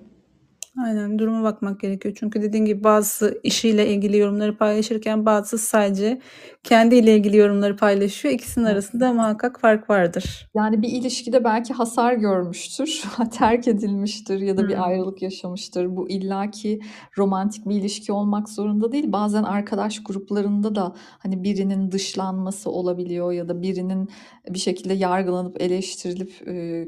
Aynen, 0.84 1.20
duruma 1.20 1.44
bakmak 1.44 1.80
gerekiyor. 1.80 2.16
Çünkü 2.20 2.42
dediğin 2.42 2.66
gibi 2.66 2.84
bazısı 2.84 3.40
işiyle 3.44 3.94
ilgili 3.94 4.18
yorumları 4.18 4.58
paylaşırken 4.58 5.26
bazısı 5.26 5.58
sadece 5.58 6.22
kendiyle 6.64 7.16
ilgili 7.16 7.38
yorumları 7.38 7.76
paylaşıyor. 7.78 8.34
İkisinin 8.34 8.66
Hı 8.66 8.70
arasında 8.72 9.14
muhakkak 9.14 9.60
fark 9.62 9.90
vardır. 9.90 10.50
Yani 10.56 10.82
bir 10.82 10.90
ilişkide 10.90 11.44
belki 11.44 11.74
hasar 11.74 12.14
görmüştür, 12.14 13.04
terk 13.32 13.68
edilmiştir 13.68 14.40
ya 14.40 14.58
da 14.58 14.68
bir 14.68 14.74
Hımm. 14.74 14.84
ayrılık 14.84 15.22
yaşamıştır. 15.22 15.96
Bu 15.96 16.10
illaki 16.10 16.82
romantik 17.18 17.70
bir 17.70 17.76
ilişki 17.76 18.12
olmak 18.12 18.50
zorunda 18.50 18.92
değil. 18.92 19.12
Bazen 19.12 19.44
arkadaş 19.44 20.04
gruplarında 20.04 20.76
da 20.76 20.96
hani 21.20 21.44
birinin 21.44 21.92
dışlanması 21.92 22.72
olabiliyor 22.72 23.32
ya 23.32 23.48
da 23.50 23.62
birinin 23.62 24.10
bir 24.50 24.60
şekilde 24.60 24.94
yargılanıp 24.94 25.62
eleştirilip 25.62 26.32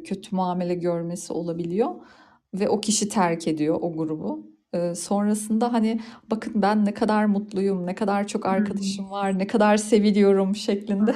kötü 0.07 0.35
muamele 0.35 0.75
görmesi 0.75 1.33
olabiliyor 1.33 1.91
ve 2.53 2.69
o 2.69 2.81
kişi 2.81 3.09
terk 3.09 3.47
ediyor 3.47 3.77
o 3.81 3.93
grubu. 3.93 4.51
E, 4.73 4.95
sonrasında 4.95 5.73
hani 5.73 5.99
bakın 6.31 6.61
ben 6.61 6.85
ne 6.85 6.93
kadar 6.93 7.25
mutluyum, 7.25 7.85
ne 7.87 7.95
kadar 7.95 8.27
çok 8.27 8.45
arkadaşım 8.45 9.11
var, 9.11 9.39
ne 9.39 9.47
kadar 9.47 9.77
seviliyorum 9.77 10.55
şeklinde 10.55 11.15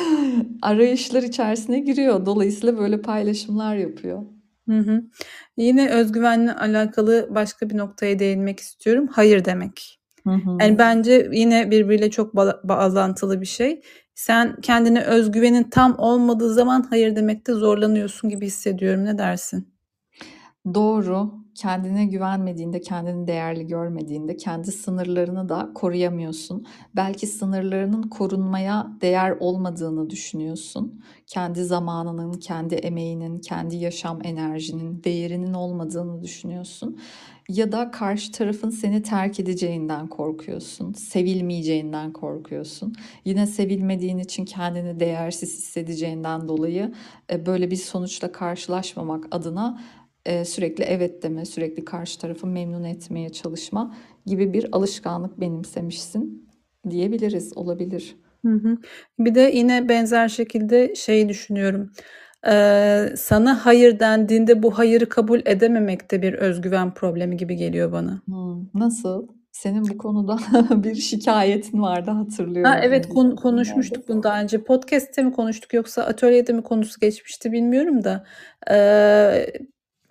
arayışlar 0.62 1.22
içerisine 1.22 1.80
giriyor. 1.80 2.26
Dolayısıyla 2.26 2.78
böyle 2.78 3.02
paylaşımlar 3.02 3.76
yapıyor. 3.76 4.22
Hı 4.68 4.78
hı. 4.78 5.02
Yine 5.56 5.88
öz 5.88 6.12
güvenle 6.12 6.52
alakalı 6.52 7.28
başka 7.30 7.70
bir 7.70 7.76
noktaya 7.76 8.18
değinmek 8.18 8.60
istiyorum. 8.60 9.08
Hayır 9.12 9.44
demek. 9.44 10.00
Hı 10.24 10.30
hı. 10.30 10.56
Yani 10.60 10.78
bence 10.78 11.28
yine 11.32 11.70
birbiriyle 11.70 12.10
çok 12.10 12.34
bağlantılı 12.64 13.40
bir 13.40 13.46
şey. 13.46 13.82
Sen 14.14 14.60
kendine 14.60 15.02
öz 15.02 15.30
güvenin 15.30 15.64
tam 15.64 15.98
olmadığı 15.98 16.54
zaman 16.54 16.86
hayır 16.90 17.16
demekte 17.16 17.52
zorlanıyorsun 17.52 18.30
gibi 18.30 18.46
hissediyorum. 18.46 19.04
Ne 19.04 19.18
dersin? 19.18 19.71
Doğru. 20.74 21.42
Kendine 21.54 22.06
güvenmediğinde, 22.06 22.80
kendini 22.80 23.26
değerli 23.26 23.66
görmediğinde 23.66 24.36
kendi 24.36 24.72
sınırlarını 24.72 25.48
da 25.48 25.70
koruyamıyorsun. 25.74 26.66
Belki 26.96 27.26
sınırlarının 27.26 28.02
korunmaya 28.02 28.92
değer 29.00 29.36
olmadığını 29.40 30.10
düşünüyorsun. 30.10 31.02
Kendi 31.26 31.64
zamanının, 31.64 32.32
kendi 32.32 32.74
emeğinin, 32.74 33.38
kendi 33.38 33.76
yaşam 33.76 34.18
enerjinin 34.24 35.04
değerinin 35.04 35.54
olmadığını 35.54 36.22
düşünüyorsun. 36.22 36.98
Ya 37.48 37.72
da 37.72 37.90
karşı 37.90 38.32
tarafın 38.32 38.70
seni 38.70 39.02
terk 39.02 39.40
edeceğinden 39.40 40.08
korkuyorsun, 40.08 40.92
sevilmeyeceğinden 40.92 42.12
korkuyorsun. 42.12 42.94
Yine 43.24 43.46
sevilmediğin 43.46 44.18
için 44.18 44.44
kendini 44.44 45.00
değersiz 45.00 45.58
hissedeceğinden 45.58 46.48
dolayı 46.48 46.92
e, 47.32 47.46
böyle 47.46 47.70
bir 47.70 47.76
sonuçla 47.76 48.32
karşılaşmamak 48.32 49.24
adına 49.30 49.80
e, 50.26 50.44
sürekli 50.44 50.84
evet 50.84 51.22
deme, 51.22 51.44
sürekli 51.44 51.84
karşı 51.84 52.18
tarafı 52.18 52.46
memnun 52.46 52.84
etmeye 52.84 53.28
çalışma 53.28 53.96
gibi 54.26 54.52
bir 54.52 54.66
alışkanlık 54.72 55.40
benimsemişsin 55.40 56.48
diyebiliriz, 56.90 57.56
olabilir. 57.56 58.16
Hı 58.44 58.52
hı. 58.52 58.76
Bir 59.18 59.34
de 59.34 59.40
yine 59.54 59.88
benzer 59.88 60.28
şekilde 60.28 60.94
şey 60.94 61.28
düşünüyorum. 61.28 61.90
Eee, 62.46 63.14
sana 63.16 63.66
hayır 63.66 64.00
dendiğinde 64.00 64.62
bu 64.62 64.78
hayırı 64.78 65.08
kabul 65.08 65.40
edememek 65.46 66.10
de 66.10 66.22
bir 66.22 66.34
özgüven 66.34 66.94
problemi 66.94 67.36
gibi 67.36 67.56
geliyor 67.56 67.92
bana. 67.92 68.22
Hmm, 68.24 68.66
nasıl? 68.74 69.28
Senin 69.52 69.88
bu 69.88 69.98
konuda 69.98 70.38
bir 70.84 70.94
şikayetin 70.94 71.82
vardı 71.82 72.10
Ha, 72.10 72.18
hatırlıyorum 72.18 72.74
evet 72.82 73.08
kon 73.08 73.24
önceki 73.26 73.42
konuşmuştuk 73.42 74.08
bunu 74.08 74.22
daha 74.22 74.42
önce. 74.42 74.64
Podcast'te 74.64 75.22
mi 75.22 75.32
konuştuk 75.32 75.74
yoksa 75.74 76.02
atölyede 76.02 76.52
mi 76.52 76.62
konusu 76.62 77.00
geçmişti 77.00 77.52
bilmiyorum 77.52 78.04
da. 78.04 78.24
Eee, 78.70 79.52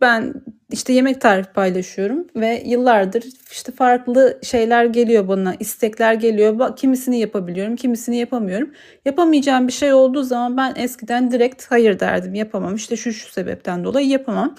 ben 0.01 0.33
işte 0.71 0.93
yemek 0.93 1.21
tarifi 1.21 1.53
paylaşıyorum 1.53 2.27
ve 2.35 2.63
yıllardır 2.65 3.23
işte 3.51 3.71
farklı 3.71 4.39
şeyler 4.43 4.85
geliyor 4.85 5.27
bana, 5.27 5.55
istekler 5.59 6.13
geliyor. 6.13 6.75
Kimisini 6.75 7.19
yapabiliyorum, 7.19 7.75
kimisini 7.75 8.17
yapamıyorum. 8.17 8.71
Yapamayacağım 9.05 9.67
bir 9.67 9.73
şey 9.73 9.93
olduğu 9.93 10.23
zaman 10.23 10.57
ben 10.57 10.73
eskiden 10.75 11.31
direkt 11.31 11.71
hayır 11.71 11.99
derdim, 11.99 12.33
yapamam. 12.33 12.75
İşte 12.75 12.95
şu 12.95 13.13
şu 13.13 13.31
sebepten 13.31 13.83
dolayı 13.83 14.07
yapamam. 14.07 14.55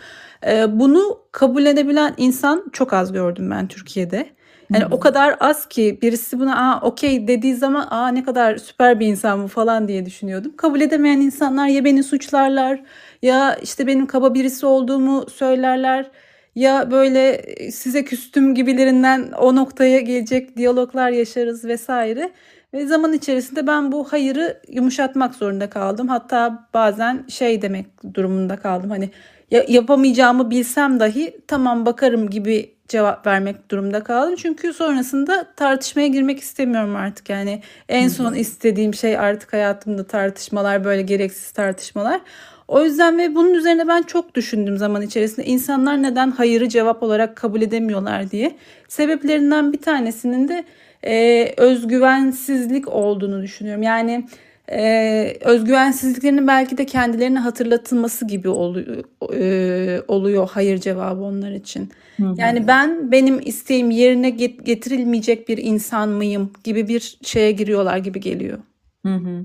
Eee, 0.47 0.67
bunu 0.71 1.19
kabul 1.33 1.67
edebilen 1.67 2.15
insan 2.17 2.65
çok 2.73 2.93
az 2.93 3.13
gördüm 3.13 3.51
ben 3.51 3.69
Türkiye'de. 3.69 4.27
Yani 4.75 4.87
o 4.91 4.97
hı. 4.97 5.01
kadar 5.01 5.37
az 5.41 5.69
ki 5.69 5.99
birisi 6.03 6.39
buna 6.41 6.57
aa 6.57 6.81
okey 6.81 7.29
dediği 7.29 7.55
zaman 7.55 7.87
aa 7.91 8.09
ne 8.09 8.25
kadar 8.25 8.57
süper 8.57 9.01
bir 9.01 9.07
insan 9.07 9.43
bu 9.45 9.49
falan 9.49 9.89
diye 9.89 10.07
düşünüyordum. 10.07 10.57
Kabul 10.57 10.81
edemeyen 10.81 11.21
insanlar 11.21 11.67
ya 11.67 11.85
beni 11.85 12.03
suçlarlar 12.03 12.81
ya 13.23 13.57
işte 13.63 13.87
benim 13.87 14.07
kaba 14.07 14.35
birisi 14.35 14.67
olduğumu 14.67 15.31
söylerler 15.31 16.11
ya 16.55 16.91
böyle 16.91 17.29
e, 17.33 17.71
size 17.71 18.05
küstüm 18.05 18.55
gibilerinden 18.55 19.33
o 19.39 19.57
noktaya 19.57 20.01
gelecek 20.01 20.57
diyaloglar 20.57 21.11
yaşarız 21.11 21.65
vesaire. 21.65 22.33
Ve 22.75 22.87
zaman 22.87 23.13
içerisinde 23.13 23.67
ben 23.67 23.93
bu 23.93 24.13
hayırı 24.13 24.61
yumuşatmak 24.69 25.35
zorunda 25.35 25.71
kaldım. 25.71 26.09
Hatta 26.09 26.69
bazen 26.75 27.25
şey 27.29 27.63
demek 27.63 27.87
durumunda 28.15 28.57
kaldım. 28.57 28.91
Hani 28.91 29.11
ya, 29.51 29.65
yapamayacağımı 29.69 30.51
bilsem 30.51 31.01
dahi 31.01 31.41
tamam 31.49 31.87
bakarım 31.87 32.31
gibi 32.31 32.75
cevap 32.89 33.27
vermek 33.27 33.71
durumunda 33.71 34.05
kaldım. 34.05 34.37
Çünkü 34.37 34.73
sonrasında 34.73 35.47
tartışmaya 35.57 36.09
girmek 36.09 36.41
istemiyorum 36.41 36.97
artık. 36.97 37.29
Yani 37.29 37.63
en 37.89 38.09
son 38.09 38.35
istediğim 38.35 38.95
şey 38.95 39.19
artık 39.19 39.53
hayatımda 39.53 40.07
tartışmalar, 40.07 40.85
böyle 40.85 41.03
gereksiz 41.03 41.51
tartışmalar. 41.51 42.21
O 42.69 42.85
yüzden 42.85 43.19
ve 43.19 43.35
bunun 43.35 43.55
üzerine 43.55 43.89
ben 43.89 44.03
çok 44.03 44.35
düşündüm 44.35 44.79
zaman 44.79 45.03
içerisinde. 45.03 45.47
İnsanlar 45.47 46.03
neden 46.03 46.31
hayırı 46.31 46.69
cevap 46.69 47.03
olarak 47.03 47.37
kabul 47.37 47.63
edemiyorlar 47.63 48.31
diye. 48.31 48.57
Sebeplerinden 48.89 49.73
bir 49.73 49.79
tanesinin 49.79 50.49
de 50.49 50.65
e, 51.07 51.55
özgüvensizlik 51.57 52.89
olduğunu 52.89 53.43
düşünüyorum. 53.43 53.83
Yani 53.83 54.27
e, 54.73 55.37
özgüvensizliklerinin 55.41 56.47
belki 56.47 56.79
de 56.79 56.87
kendilerine 56.87 57.39
hatırlatılması 57.39 58.27
gibi 58.27 58.49
oluyor, 58.49 59.05
e, 59.35 60.03
oluyor 60.09 60.49
hayır 60.53 60.79
cevabı 60.79 61.23
onlar 61.23 61.53
için. 61.53 61.91
Hı 62.17 62.27
hı. 62.27 62.35
Yani 62.39 62.67
ben 62.69 63.13
benim 63.13 63.41
isteğim 63.45 63.91
yerine 63.91 64.31
get- 64.31 64.65
getirilmeyecek 64.65 65.49
bir 65.49 65.59
insan 65.59 66.09
mıyım 66.09 66.51
gibi 66.65 66.89
bir 66.89 67.19
şeye 67.23 67.53
giriyorlar 67.53 67.97
gibi 67.99 68.21
geliyor. 68.21 68.59
Hı 69.07 69.15
hı. 69.15 69.45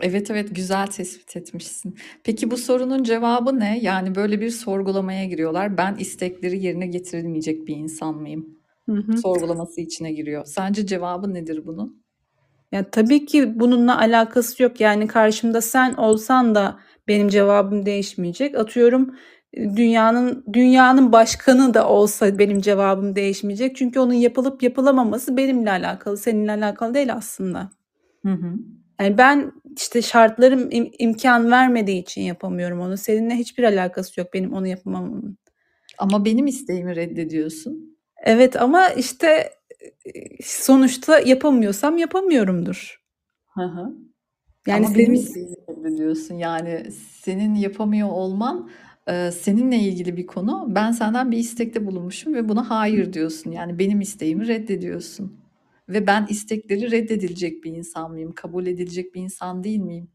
Evet 0.00 0.30
evet 0.30 0.54
güzel 0.54 0.86
tespit 0.86 1.36
etmişsin. 1.36 1.96
Peki 2.24 2.50
bu 2.50 2.56
sorunun 2.56 3.02
cevabı 3.02 3.60
ne? 3.60 3.78
Yani 3.82 4.14
böyle 4.14 4.40
bir 4.40 4.50
sorgulamaya 4.50 5.24
giriyorlar. 5.24 5.78
Ben 5.78 5.94
istekleri 5.94 6.64
yerine 6.64 6.86
getirilmeyecek 6.86 7.66
bir 7.66 7.76
insan 7.76 8.14
mıyım? 8.14 8.58
Hı 8.88 8.96
hı. 8.96 9.16
Sorgulaması 9.16 9.80
içine 9.80 10.12
giriyor. 10.12 10.44
Sence 10.44 10.86
cevabı 10.86 11.34
nedir 11.34 11.66
bunun? 11.66 12.02
Ya 12.72 12.90
tabii 12.90 13.26
ki 13.26 13.60
bununla 13.60 13.98
alakası 13.98 14.62
yok. 14.62 14.80
Yani 14.80 15.06
karşımda 15.06 15.60
sen 15.60 15.94
olsan 15.94 16.54
da 16.54 16.78
benim 17.08 17.28
cevabım 17.28 17.86
değişmeyecek. 17.86 18.58
Atıyorum 18.58 19.14
dünyanın 19.56 20.44
dünyanın 20.52 21.12
başkanı 21.12 21.74
da 21.74 21.88
olsa 21.88 22.38
benim 22.38 22.60
cevabım 22.60 23.16
değişmeyecek. 23.16 23.76
Çünkü 23.76 24.00
onun 24.00 24.12
yapılıp 24.12 24.62
yapılamaması 24.62 25.36
benimle 25.36 25.70
alakalı, 25.70 26.16
seninle 26.16 26.52
alakalı 26.52 26.94
değil 26.94 27.14
aslında. 27.14 27.70
Hı 28.22 28.32
hı. 28.32 28.54
Yani 29.02 29.18
ben 29.18 29.52
işte 29.76 30.02
şartlarım 30.02 30.70
im- 30.70 30.94
imkan 30.98 31.50
vermediği 31.50 32.02
için 32.02 32.22
yapamıyorum 32.22 32.80
onu. 32.80 32.96
Seninle 32.96 33.34
hiçbir 33.34 33.64
alakası 33.64 34.20
yok 34.20 34.34
benim 34.34 34.52
onu 34.52 34.66
yapamamamın. 34.66 35.38
Ama 35.98 36.24
benim 36.24 36.46
isteğimi 36.46 36.96
reddediyorsun. 36.96 37.98
Evet 38.24 38.56
ama 38.62 38.88
işte 38.88 39.26
e, 40.06 40.42
sonuçta 40.44 41.18
yapamıyorsam 41.18 41.98
yapamıyorumdur. 41.98 43.02
Hı 43.54 43.62
hı. 43.62 43.94
Yani 44.66 44.86
Ama 44.86 44.94
benim 44.94 45.14
senin 45.14 45.14
isteğimi 45.14 45.56
reddediyorsun. 45.68 46.34
Yani 46.34 46.90
senin 47.22 47.54
yapamıyor 47.54 48.08
olman 48.08 48.70
e, 49.06 49.30
seninle 49.30 49.76
ilgili 49.76 50.16
bir 50.16 50.26
konu. 50.26 50.66
Ben 50.68 50.92
senden 50.92 51.30
bir 51.30 51.38
istekte 51.38 51.86
bulunmuşum 51.86 52.34
ve 52.34 52.48
buna 52.48 52.70
hayır 52.70 53.12
diyorsun. 53.12 53.50
Yani 53.50 53.78
benim 53.78 54.00
isteğimi 54.00 54.48
reddediyorsun. 54.48 55.41
Ve 55.88 56.06
ben 56.06 56.26
istekleri 56.28 56.90
reddedilecek 56.90 57.64
bir 57.64 57.72
insan 57.72 58.10
mıyım? 58.10 58.32
Kabul 58.32 58.66
edilecek 58.66 59.14
bir 59.14 59.20
insan 59.20 59.64
değil 59.64 59.80
miyim? 59.80 60.10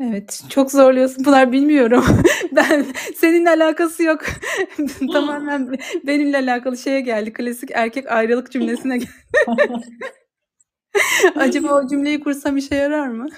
Evet, 0.00 0.44
çok 0.48 0.70
zorluyorsun 0.70 1.24
Pınar 1.24 1.52
bilmiyorum. 1.52 2.04
Ben 2.56 2.86
seninle 3.16 3.50
alakası 3.50 4.02
yok. 4.02 4.20
Tamamen 5.12 5.76
benimle 6.06 6.36
alakalı 6.36 6.78
şeye 6.78 7.00
geldi. 7.00 7.32
Klasik 7.32 7.70
erkek 7.74 8.12
ayrılık 8.12 8.52
cümlesine 8.52 8.98
geldi. 8.98 9.10
Acaba 11.36 11.74
o 11.74 11.88
cümleyi 11.88 12.20
kursam 12.20 12.56
işe 12.56 12.74
yarar 12.74 13.08
mı? 13.08 13.28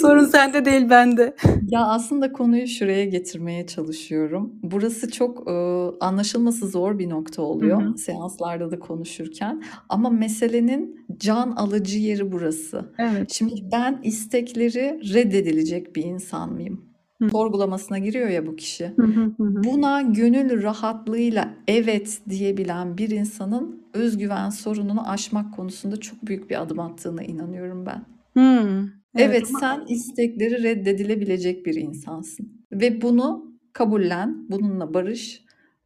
Sorun 0.00 0.24
sende 0.32 0.64
değil 0.64 0.90
bende. 0.90 1.36
Ya 1.68 1.86
aslında 1.86 2.32
konuyu 2.32 2.66
şuraya 2.66 3.04
getirmeye 3.04 3.66
çalışıyorum. 3.66 4.52
Burası 4.62 5.10
çok 5.10 5.48
e, 5.50 5.52
anlaşılması 6.00 6.68
zor 6.68 6.98
bir 6.98 7.10
nokta 7.10 7.42
Hı 7.42 7.46
oluyor 7.46 7.82
hı. 7.82 7.98
seanslarda 7.98 8.70
da 8.70 8.78
konuşurken. 8.78 9.62
Ama 9.88 10.10
meselenin 10.10 11.06
can 11.18 11.50
alıcı 11.50 11.98
yeri 11.98 12.32
burası. 12.32 12.92
Evet. 12.98 13.32
Şimdi 13.32 13.54
ben 13.72 14.00
istekleri 14.02 15.00
reddedilecek 15.14 15.96
bir 15.96 16.04
insan 16.04 16.52
mıyım? 16.52 16.80
Hı. 17.22 17.28
sorgulamasına 17.30 17.98
giriyor 17.98 18.28
ya 18.28 18.46
bu 18.46 18.56
kişi. 18.56 18.92
Hı 18.96 19.02
hı, 19.06 19.20
hı 19.36 19.42
hı. 19.42 19.64
Buna 19.64 20.02
gönül 20.02 20.62
rahatlığıyla 20.62 21.54
evet 21.68 22.18
diyebilen 22.28 22.98
bir 22.98 23.10
insanın 23.10 23.82
özgüven 23.94 24.50
sorununu 24.50 25.08
aşmak 25.10 25.54
konusunda 25.54 25.96
çok 25.96 26.26
büyük 26.26 26.50
bir 26.50 26.62
adım 26.62 26.80
attığına 26.80 27.22
inanıyorum 27.22 27.86
ben. 27.86 28.13
Hımm. 28.34 28.92
Evet 29.16 29.30
Evet, 29.30 29.46
ama 29.48 29.58
sen 29.60 29.84
istekleri 29.88 30.62
reddedilebilecek 30.62 31.66
bir 31.66 31.74
insansın 31.74 32.52
ve 32.72 33.02
bunu 33.02 33.52
kabullen, 33.72 34.50
bununla 34.50 34.94
barış, 34.94 35.42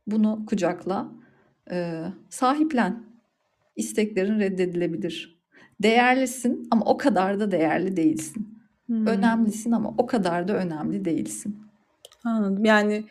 bunu 0.06 0.46
kucakla, 0.46 1.12
eee, 1.70 2.04
sahiplen. 2.30 3.02
İsteklerin 3.76 4.40
reddedilebilir. 4.40 5.38
Değerlisin 5.82 6.68
ama 6.70 6.84
o 6.87 6.96
kadar 6.96 7.40
da 7.40 7.50
değerli 7.50 7.96
değilsin. 7.96 8.58
Hımm. 8.87 9.06
Önemlisin 9.06 9.72
ama 9.72 9.94
o 9.98 10.06
kadar 10.06 10.48
da 10.48 10.54
önemli 10.56 11.04
değilsin. 11.04 11.56
Anladım. 12.24 12.64
Yani, 12.64 13.04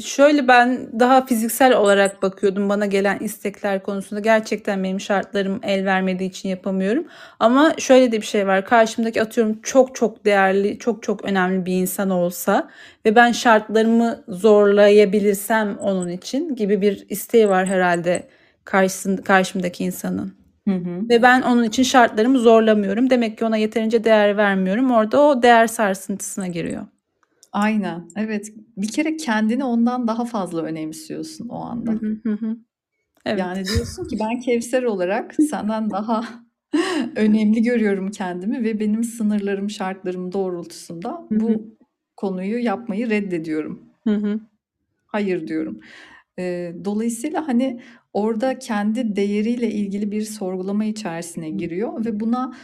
şöyle, 0.00 0.48
ben 0.48 1.00
daha 1.00 1.26
fiziksel 1.26 1.76
olarak 1.76 2.22
bakıyordum 2.22 2.68
bana 2.68 2.86
gelen 2.86 3.18
istekler 3.18 3.82
konusunda. 3.82 4.20
Gerçekten 4.20 4.84
benim 4.84 5.00
şartlarım 5.00 5.60
el 5.62 5.84
vermediği 5.84 6.28
için 6.30 6.48
yapamıyorum. 6.48 7.04
Ama 7.40 7.74
şöyle 7.78 8.12
de 8.12 8.20
bir 8.20 8.26
şey 8.26 8.46
var. 8.46 8.64
Karşımdaki 8.66 9.22
atıyorum 9.22 9.60
çok 9.62 9.94
çok 9.94 10.24
değerli, 10.24 10.78
çok 10.78 11.02
çok 11.02 11.24
önemli 11.24 11.66
bir 11.66 11.72
insan 11.72 12.10
olsa 12.10 12.70
ve 13.06 13.14
ben 13.16 13.32
şartlarımı 13.32 14.24
zorlayabilirsem 14.28 15.76
onun 15.78 16.08
için 16.08 16.56
gibi 16.56 16.80
bir 16.80 17.06
isteği 17.08 17.48
var 17.48 17.66
herhâlde 17.66 18.28
karşısın 18.64 19.16
karşımdaki 19.16 19.84
insanın. 19.84 20.34
Hı 20.68 20.74
hı. 20.74 21.08
Ve 21.08 21.22
ben 21.22 21.42
onun 21.42 21.64
için 21.64 21.82
şartlarımı 21.82 22.38
zorlamıyorum. 22.38 23.10
Demek 23.10 23.38
ki 23.38 23.44
ona 23.44 23.56
yeterince 23.56 24.04
değer 24.04 24.36
vermiyorum. 24.36 24.90
Orada 24.90 25.20
o 25.20 25.42
değer 25.42 25.66
sarsıntısına 25.66 26.46
giriyor. 26.48 26.86
Aynen. 27.52 28.08
Evet. 28.16 28.48
Bir 28.76 28.88
kere 28.88 29.16
kendini 29.16 29.64
ondan 29.64 30.08
daha 30.08 30.24
fazla 30.24 30.62
önemsiyorsun 30.62 31.48
o 31.48 31.56
Hı 31.60 31.64
anda. 31.64 31.92
hı. 31.92 32.16
Hı 32.22 32.32
hı. 32.32 32.56
Evet. 33.26 33.40
Yani 33.40 33.68
diyorsun 33.68 34.08
ki 34.08 34.18
ben 34.20 34.40
Kevser 34.40 34.82
olarak 34.82 35.34
senden 35.50 35.90
daha 35.90 36.24
önemli 37.16 37.62
görüyorum 37.62 38.10
kendimi 38.10 38.64
ve 38.64 38.80
benim 38.80 39.04
sınırlarım, 39.04 39.70
şartlarım 39.70 40.32
doğrultusunda 40.32 41.10
Hı 41.28 41.34
hı. 41.34 41.40
bu 41.40 41.76
konuyu 42.16 42.58
yapmayı 42.64 43.10
reddediyorum. 43.10 43.82
Hı 44.04 44.14
hı. 44.16 44.40
Hayır 45.06 45.48
diyorum. 45.48 45.80
Eee, 46.38 46.76
dolayısıyla, 46.84 47.48
hani, 47.48 47.80
orada 48.12 48.58
kendi 48.58 49.16
değeriyle 49.16 49.70
ilgili 49.70 50.10
bir 50.12 50.22
sorgulama 50.22 50.84
içerisine 50.84 51.50
giriyor 51.50 52.04
ve 52.04 52.20
buna, 52.20 52.54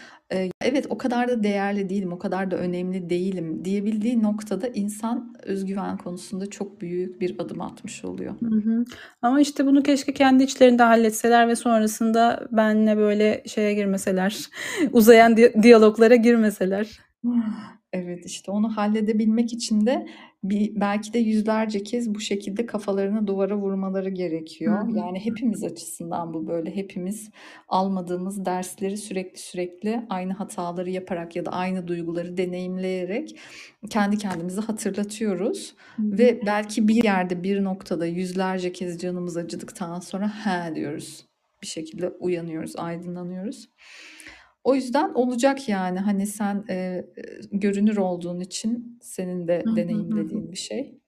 evet 0.60 0.86
o 0.88 0.98
kadar 0.98 1.28
da 1.28 1.42
değerli 1.42 1.88
değilim, 1.88 2.12
o 2.12 2.18
kadar 2.18 2.50
da 2.50 2.56
önemli 2.56 3.10
değilim 3.10 3.64
diyebildiği 3.64 4.22
noktada 4.22 4.68
insan 4.68 5.34
özgüven 5.42 5.96
konusunda 5.96 6.50
çok 6.50 6.80
büyük 6.80 7.20
bir 7.20 7.38
adım 7.38 7.60
atmış 7.60 8.04
oluyor. 8.04 8.34
Hı 8.40 8.54
hı. 8.54 8.84
Ama 9.22 9.40
işte 9.40 9.66
bunu 9.66 9.82
keşke 9.82 10.12
kendi 10.12 10.44
içlerinde 10.44 10.82
halletseler 10.82 11.48
ve 11.48 11.56
sonrasında 11.56 12.48
benimle 12.52 12.96
böyle 12.96 13.42
şeye 13.46 13.74
girmeseler, 13.74 14.48
uzayan 14.92 15.36
di 15.36 15.54
diyaloglara 15.62 16.14
girmeseler. 16.14 16.98
Evet, 17.92 18.26
işte 18.26 18.50
onu 18.50 18.76
halledebilmek 18.76 19.52
için 19.52 19.86
de 19.86 20.06
bir 20.42 20.80
belki 20.80 21.12
de 21.12 21.18
yüzlerce 21.18 21.82
kez 21.82 22.14
bu 22.14 22.20
şekilde 22.20 22.66
kafalarını 22.66 23.26
duvara 23.26 23.56
vurmaları 23.56 24.10
Hı 24.10 24.14
gerekiyor. 24.14 24.88
hı. 24.88 24.98
Yani 24.98 25.24
hepimiz 25.24 25.64
açısından 25.64 26.34
bu 26.34 26.46
böyle. 26.46 26.76
Hepimiz 26.76 27.30
almadığımız 27.68 28.44
dersleri 28.44 28.96
sürekli 28.96 29.38
sürekli 29.38 30.06
aynı 30.10 30.32
hataları 30.32 30.90
yaparak 30.90 31.36
ya 31.36 31.46
da 31.46 31.50
aynı 31.50 31.88
duyguları 31.88 32.36
deneyimleyerek 32.36 33.38
kendi 33.90 34.18
kendimize 34.18 34.60
hatırlatıyoruz. 34.60 35.74
Hı 35.96 36.02
hı. 36.02 36.18
Ve 36.18 36.40
belki 36.46 36.88
bir 36.88 37.04
yerde, 37.04 37.42
bir 37.42 37.64
noktada 37.64 38.06
yüzlerce 38.06 38.72
kez 38.72 38.98
canımız 38.98 39.36
acıdıktan 39.36 40.00
sonra 40.00 40.28
"He." 40.28 40.74
diyoruz. 40.74 41.24
Bir 41.62 41.66
şekilde 41.66 42.08
uyanıyoruz, 42.08 42.76
aydınlanıyoruz. 42.76 43.68
O 44.68 44.74
yüzden 44.74 45.10
olacak 45.14 45.68
yani. 45.68 45.98
Hani 45.98 46.26
sen, 46.26 46.64
eee, 46.68 47.06
görünür 47.52 47.96
olduğun 47.96 48.40
için 48.40 48.98
senin 49.02 49.48
de 49.48 49.64
deneyimlediğin 49.76 50.52
bir 50.52 50.56
şey. 50.56 50.98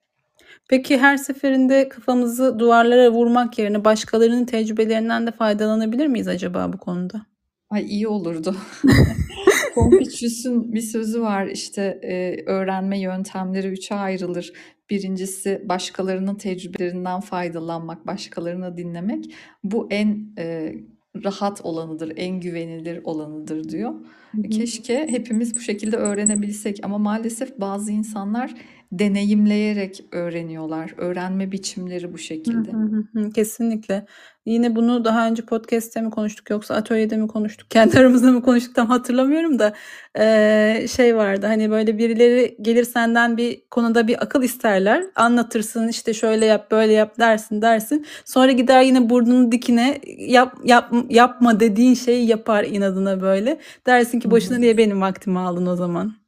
Peki 0.69 0.97
her 0.97 1.17
seferinde 1.17 1.89
kafamızı 1.89 2.59
duvarlara 2.59 3.11
vurmak 3.11 3.59
yerine 3.59 3.85
başkalarının 3.85 4.45
tecrübelerinden 4.45 5.27
de 5.27 5.31
faydalanabilir 5.31 6.07
miyiz 6.07 6.27
acaba 6.27 6.73
bu 6.73 6.77
konuda? 6.77 7.25
Ay, 7.69 7.85
iyi 7.85 8.07
olurdu. 8.07 8.55
Confucius'un 9.75 10.73
bir 10.73 10.81
sözü 10.81 11.21
var 11.21 11.47
işte, 11.47 11.99
eee, 12.03 12.43
öğrenme 12.45 12.99
yöntemleri 12.99 13.67
3'e 13.67 13.95
ayrılır. 13.95 14.53
Birincisi 14.89 15.61
başkalarının 15.69 16.35
tecrübelerinden 16.35 17.19
faydalanmak, 17.19 18.07
başkalarını 18.07 18.77
dinlemek. 18.77 19.25
Bu 19.63 19.87
en, 19.91 20.33
eee, 20.37 20.83
rahat 21.23 21.61
olanıdır, 21.65 22.13
en 22.15 22.39
güvenilir 22.39 23.01
olanıdır 23.03 23.69
diyor. 23.69 23.93
Hı 24.31 24.37
hı. 24.37 24.49
Keşke 24.49 25.07
hepimiz 25.09 25.55
bu 25.55 25.59
şekilde 25.59 25.95
öğrenebilsek 25.97 26.79
ama 26.83 26.97
maalesef 26.97 27.59
bazı 27.59 27.91
insanlar 27.91 28.53
deneyimleyerek 28.91 30.03
öğreniyorlar. 30.11 30.93
Öğrenme 30.97 31.51
biçimleri 31.51 32.13
bu 32.13 32.17
şekilde. 32.17 32.71
hı. 32.71 32.77
Hı 33.13 33.19
hı. 33.19 33.29
Kesinlikle. 33.29 34.05
Yine 34.45 34.75
bunu 34.75 35.05
daha 35.05 35.27
önce 35.27 35.45
podcast'te 35.45 36.01
mi 36.01 36.09
konuştuk 36.09 36.49
yoksa 36.49 36.75
atölyede 36.75 37.17
mi 37.17 37.27
konuştuk, 37.27 37.69
kendi 37.71 37.99
aramızda 37.99 38.31
mı 38.31 38.41
konuştuk 38.41 38.75
tam 38.75 38.87
hatırlamıyorum 38.87 39.59
da, 39.59 39.73
eee, 40.17 40.85
şey 40.95 41.15
vardı, 41.15 41.45
hani, 41.45 41.69
böyle 41.71 41.97
birileri 41.97 42.57
gelir 42.61 42.83
senden 42.83 43.37
bir 43.37 43.61
konuda 43.71 44.07
bir 44.07 44.23
akıl 44.23 44.43
isterler. 44.43 45.03
Anlatırsın, 45.15 45.87
işte, 45.87 46.13
şöyle 46.13 46.45
yap, 46.45 46.71
böyle 46.71 46.93
yap 46.93 47.19
dersin, 47.19 47.61
dersin. 47.61 48.05
Sonra 48.25 48.51
gider 48.51 48.81
yine 48.81 49.09
burnunun 49.09 49.51
dikine 49.51 50.01
yap 50.17 50.57
yap 50.63 50.93
yapma 51.09 51.59
dediğin 51.59 51.93
şeyi 51.93 52.27
yapar 52.27 52.63
inadına 52.63 53.21
böyle. 53.21 53.59
Dersin 53.87 54.19
ki 54.19 54.31
boşuna 54.31 54.57
niye 54.57 54.77
benim 54.77 55.01
vaktimi 55.01 55.39
aldın 55.39 55.65
o 55.65 55.75
zaman? 55.75 56.20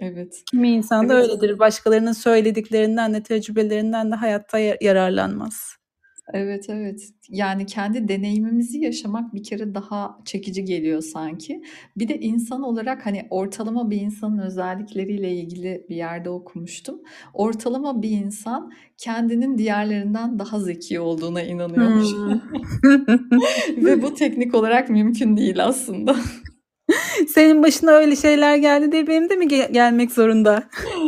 Evet. 0.00 0.42
Kimi 0.50 0.70
insan 0.70 1.08
da 1.08 1.14
Evet. 1.14 1.30
öyledir. 1.30 1.58
Başkalarının 1.58 2.12
söylediklerinden 2.12 3.14
de 3.14 3.22
tecrübelerinden 3.22 4.10
de 4.10 4.14
hayatta 4.14 4.58
ya 4.58 4.76
yararlanmaz. 4.80 5.80
Evet, 6.32 6.66
evet. 6.68 7.00
Yani 7.28 7.66
kendi 7.66 8.08
deneyimimizi 8.08 8.78
yaşamak 8.78 9.34
bir 9.34 9.42
kere 9.42 9.74
daha 9.74 10.18
çekici 10.24 10.64
geliyor 10.64 11.02
sanki. 11.02 11.62
Bir 11.96 12.08
de 12.08 12.18
insan 12.18 12.62
olarak, 12.62 13.06
hani, 13.06 13.26
ortalama 13.30 13.90
bir 13.90 14.00
insanın 14.00 14.38
özellikleriyle 14.38 15.32
ilgili 15.32 15.86
bir 15.88 15.96
yerde 15.96 16.30
okumuştum. 16.30 17.00
Ortalama 17.34 18.02
bir 18.02 18.10
insan 18.10 18.72
kendinin 18.98 19.58
diğerlerinden 19.58 20.38
daha 20.38 20.60
zeki 20.60 21.00
olduğuna 21.00 21.42
inanıyormuş. 21.42 22.12
Hımm. 22.12 22.42
Ve 23.84 24.02
bu 24.02 24.14
teknik 24.14 24.54
olarak 24.54 24.90
mümkün 24.90 25.36
değil 25.36 25.64
aslında. 25.64 26.16
Senin 27.28 27.62
başına 27.62 27.90
öyle 27.90 28.16
şeyler 28.16 28.56
geldi 28.56 28.92
diye 28.92 29.06
benim 29.06 29.28
de 29.30 29.36
mi 29.36 29.48
ge 29.48 29.68
gelmek 29.72 30.12
zorunda? 30.12 30.62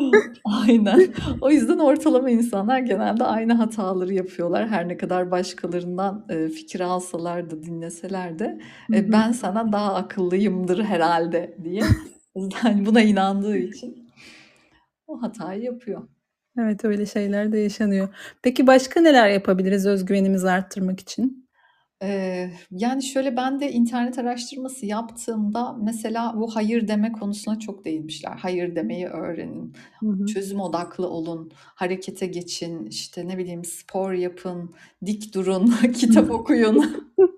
Aynen. 0.45 1.15
O 1.41 1.51
yüzden 1.51 1.79
ortalama 1.79 2.31
insanlar 2.31 2.79
genelde 2.79 3.25
aynı 3.25 3.53
hataları 3.53 4.15
yapıyorlar. 4.15 4.69
Her 4.69 4.89
ne 4.89 4.97
kadar 4.97 5.31
başkalarından, 5.31 6.27
eee, 6.31 6.49
fikir 6.49 6.81
alsalar 6.81 7.51
da 7.51 7.63
dinleseler 7.63 8.39
de, 8.39 8.59
hı. 8.93 9.13
ben 9.13 9.33
senden 9.33 9.73
daha 9.73 9.95
akıllıyımdır 9.95 10.85
herhâlde 10.85 11.57
diye. 11.65 11.83
Yani 12.65 12.87
buna 12.87 13.03
inandığı 13.03 13.57
için 13.57 14.09
o 15.07 15.23
hatayı 15.23 15.63
yapıyor. 15.63 16.09
Evet, 16.59 16.85
öyle 16.85 17.07
şeyler 17.07 17.53
de 17.53 17.59
yaşanıyor. 17.59 18.09
Peki 18.43 18.67
başka 18.67 19.01
neler 19.01 19.29
yapabiliriz 19.29 19.87
öz 19.87 20.05
güvenimizi 20.05 20.51
arttırmak 20.51 21.01
için? 21.01 21.49
Eee, 22.03 22.53
yani 22.71 23.03
şöyle, 23.03 23.37
ben 23.37 23.61
de 23.61 23.73
internet 23.73 24.19
araştırması 24.19 24.87
yaptığımda 24.87 25.73
mesela 25.83 26.33
bu 26.37 26.57
hayır 26.57 26.89
deme 26.89 27.13
konusuna 27.13 27.59
çok 27.59 27.85
değinmişler. 27.85 28.33
Hayır 28.43 28.77
demeyi 28.77 29.07
öğrenin, 29.07 29.73
Hı 30.01 30.07
hı. 30.09 30.27
çözüm 30.27 30.61
odaklı 30.61 31.09
olun, 31.09 31.53
harekete 31.57 32.27
geçin, 32.27 32.87
işte, 32.87 33.29
ne 33.29 33.39
bileyim, 33.39 33.65
spor 33.65 34.13
yapın, 34.13 34.75
dik 35.07 35.35
durun, 35.35 35.75
kitap 35.95 36.31
okuyun, 36.31 37.07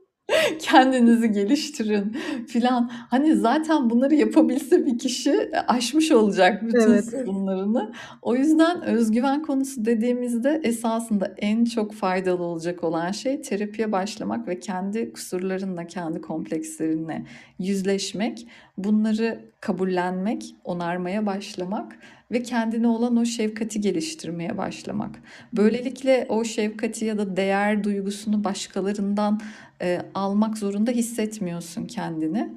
kendinizi 0.61 1.33
geliştirin 1.33 2.17
filan. 2.49 2.91
Hani, 3.11 3.37
zaten 3.37 3.91
bunları 3.91 4.15
yapabilse 4.15 4.87
bir 4.87 4.99
kişi, 4.99 5.31
eee, 5.31 5.53
aşmış 5.69 6.11
olacak 6.13 6.63
bütün 6.63 6.93
Evet. 6.93 7.05
sorunlarını. 7.11 7.93
O 8.23 8.37
yüzden 8.37 8.83
öz 8.83 9.11
güven 9.11 9.43
konusu 9.43 9.85
dediğimizde 9.85 10.61
esasında 10.65 11.35
en 11.39 11.65
çok 11.65 11.95
faydalı 11.95 12.43
olacak 12.43 12.85
olan 12.85 13.11
şey 13.13 13.43
terapiye 13.43 13.93
başlamak 13.93 14.49
ve 14.49 14.59
kendi 14.61 15.13
kusurlarınla, 15.13 15.87
kendi 15.87 16.21
komplekslerinle 16.21 17.25
yüzleşmek, 17.59 18.47
bunları 18.79 19.41
kabullenmek, 19.61 20.55
onarmaya 20.65 21.27
başlamak 21.27 21.97
ve 22.33 22.43
kendine 22.43 22.87
olan 22.87 23.17
o 23.17 23.25
şefkati 23.25 23.81
geliştirmeye 23.81 24.59
başlamak. 24.59 25.23
Böylelikle 25.53 26.27
o 26.29 26.45
şefkati 26.45 27.05
ya 27.05 27.19
da 27.19 27.37
değer 27.37 27.85
duygusunu 27.85 28.45
başkalarından, 28.45 29.41
eee, 29.81 30.03
almak 30.15 30.59
zorunda 30.59 30.91
hissetmiyorsun 30.91 31.87
kendini. 31.87 32.53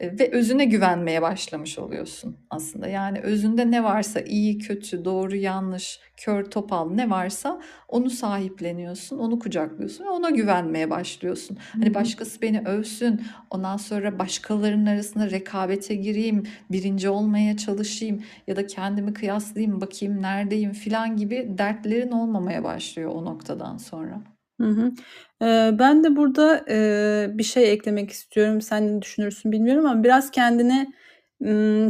Eee, 0.00 0.18
ve 0.18 0.30
özüne 0.32 0.64
güvenmeye 0.64 1.22
başlamış 1.22 1.78
oluyorsun 1.78 2.36
aslında. 2.50 2.88
Yani 2.88 3.20
özünde 3.20 3.70
ne 3.70 3.84
varsa 3.84 4.20
iyi, 4.20 4.58
kötü, 4.58 5.04
doğru, 5.04 5.36
yanlış, 5.36 6.00
kör, 6.16 6.44
topal 6.44 6.90
ne 6.90 7.10
varsa 7.10 7.60
onu 7.88 8.10
sahipleniyorsun, 8.10 9.18
onu 9.18 9.38
kucaklıyorsun 9.38 10.04
ve 10.04 10.08
ona 10.08 10.30
güvenmeye 10.30 10.90
başlıyorsun. 10.90 11.58
Hani 11.80 11.90
hı. 11.90 11.94
başkası 11.94 12.42
beni 12.42 12.60
övsün, 12.60 13.22
ondan 13.50 13.76
sonra 13.76 14.18
başkalarının 14.18 14.86
arasında 14.86 15.30
rekabete 15.30 15.94
gireyim, 15.94 16.42
birinci 16.70 17.08
olmaya 17.08 17.56
çalışayım 17.56 18.22
ya 18.46 18.56
da 18.56 18.66
kendimi 18.66 19.14
kıyaslayayım, 19.14 19.80
bakayım 19.80 20.22
neredeyim 20.22 20.72
filan 20.72 21.16
gibi 21.16 21.54
dertlerin 21.58 22.12
olmamaya 22.12 22.64
başlıyor 22.64 23.10
o 23.14 23.24
noktadan 23.24 23.76
sonra. 23.76 24.29
Hı 24.60 24.64
hı. 24.66 24.92
Eee, 25.42 25.70
ben 25.78 26.04
de 26.04 26.16
burada, 26.16 26.64
eee, 26.68 27.30
bir 27.38 27.42
şey 27.42 27.72
eklemek 27.72 28.10
istiyorum. 28.10 28.60
Sen 28.60 28.96
ne 28.98 29.02
düşünürsün 29.02 29.52
bilmiyorum 29.52 29.86
ama 29.86 30.04
biraz 30.04 30.30
kendine, 30.30 30.86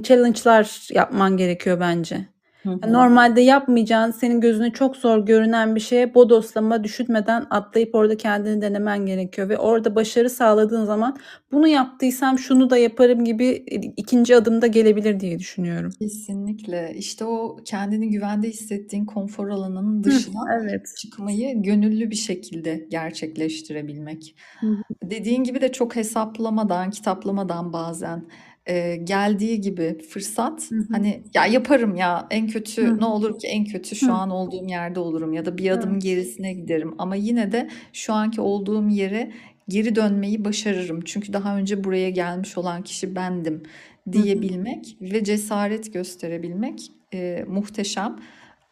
challenge'lar 0.02 0.88
yapman 0.92 1.36
gerekiyor 1.36 1.80
bence. 1.80 2.28
Hı 2.66 2.70
Ya, 2.84 2.88
hı. 2.88 2.92
normalde 2.92 3.40
yapmayacağın, 3.40 4.10
senin 4.10 4.40
gözüne 4.40 4.72
çok 4.72 4.96
zor 4.96 5.26
görünen 5.26 5.74
bir 5.76 5.80
şeye 5.80 6.14
bodoslama 6.14 6.84
düşünmeden 6.84 7.46
atlayıp 7.50 7.94
orada 7.94 8.16
kendini 8.16 8.62
denemen 8.62 9.06
gerekiyor 9.06 9.48
ve 9.48 9.58
orada 9.58 9.94
başarı 9.94 10.30
sağladığın 10.30 10.84
zaman 10.84 11.16
bunu 11.52 11.68
yaptıysam 11.68 12.38
şunu 12.38 12.70
da 12.70 12.76
yaparım 12.78 13.24
gibi, 13.24 13.44
eee, 13.46 13.92
2'nci 13.96 14.36
adım 14.36 14.62
da 14.62 14.66
gelebilir 14.66 15.20
diye 15.20 15.38
düşünüyorum. 15.38 15.92
Kesinlikle. 16.00 16.92
İşte 16.96 17.24
o 17.24 17.56
kendini 17.64 18.10
güvende 18.10 18.48
hissettiğin 18.48 19.04
konfor 19.06 19.48
alanının 19.48 20.04
dışına 20.04 20.40
evet. 20.60 20.86
çıkmayı 20.96 21.62
gönüllü 21.62 22.10
bir 22.10 22.16
şekilde 22.16 22.86
gerçekleştirebilmek. 22.90 24.36
Hı 24.60 24.66
hı. 24.66 24.82
Dediğin 25.04 25.44
gibi 25.44 25.60
de 25.60 25.72
çok 25.72 25.96
hesaplamadan, 25.96 26.90
kitaplamadan 26.90 27.72
bazen, 27.72 28.28
eee, 28.68 28.96
geldiği 28.96 29.60
gibi 29.60 29.98
fırsat, 30.10 30.70
Hı 30.70 30.74
hı. 30.78 30.86
hani, 30.90 31.22
"Ya, 31.34 31.46
yaparım 31.46 31.94
ya, 31.96 32.26
en 32.30 32.48
Hı 32.82 32.86
kötü 32.86 33.00
ne 33.00 33.04
olur 33.04 33.38
ki? 33.38 33.46
En 33.48 33.64
kötü 33.64 33.96
şu 33.96 34.12
Hı. 34.12 34.14
an 34.14 34.30
olduğum 34.30 34.68
yerde 34.68 35.00
olurum 35.00 35.32
ya 35.32 35.44
da 35.46 35.58
bir 35.58 35.70
adım 35.70 35.98
Evet. 35.98 36.00
gerisine 36.00 36.52
giderim 36.54 36.94
ama 36.98 37.16
yine 37.16 37.52
de 37.52 37.68
şu 37.92 38.12
anki 38.12 38.40
olduğum 38.40 38.88
yere 38.88 39.32
geri 39.68 39.94
dönmeyi 39.96 40.44
başarırım. 40.44 41.00
Çünkü 41.04 41.32
daha 41.32 41.56
önce 41.56 41.84
buraya 41.84 42.10
gelmiş 42.10 42.58
olan 42.58 42.82
kişi 42.82 43.16
bendim." 43.16 43.62
Hı 44.14 44.18
hı. 44.20 44.50
diyebilmek 44.52 44.96
ve 45.00 45.24
cesaret 45.24 45.92
gösterebilmek, 45.92 46.80
eee, 47.12 47.44
muhteşem. 47.48 48.16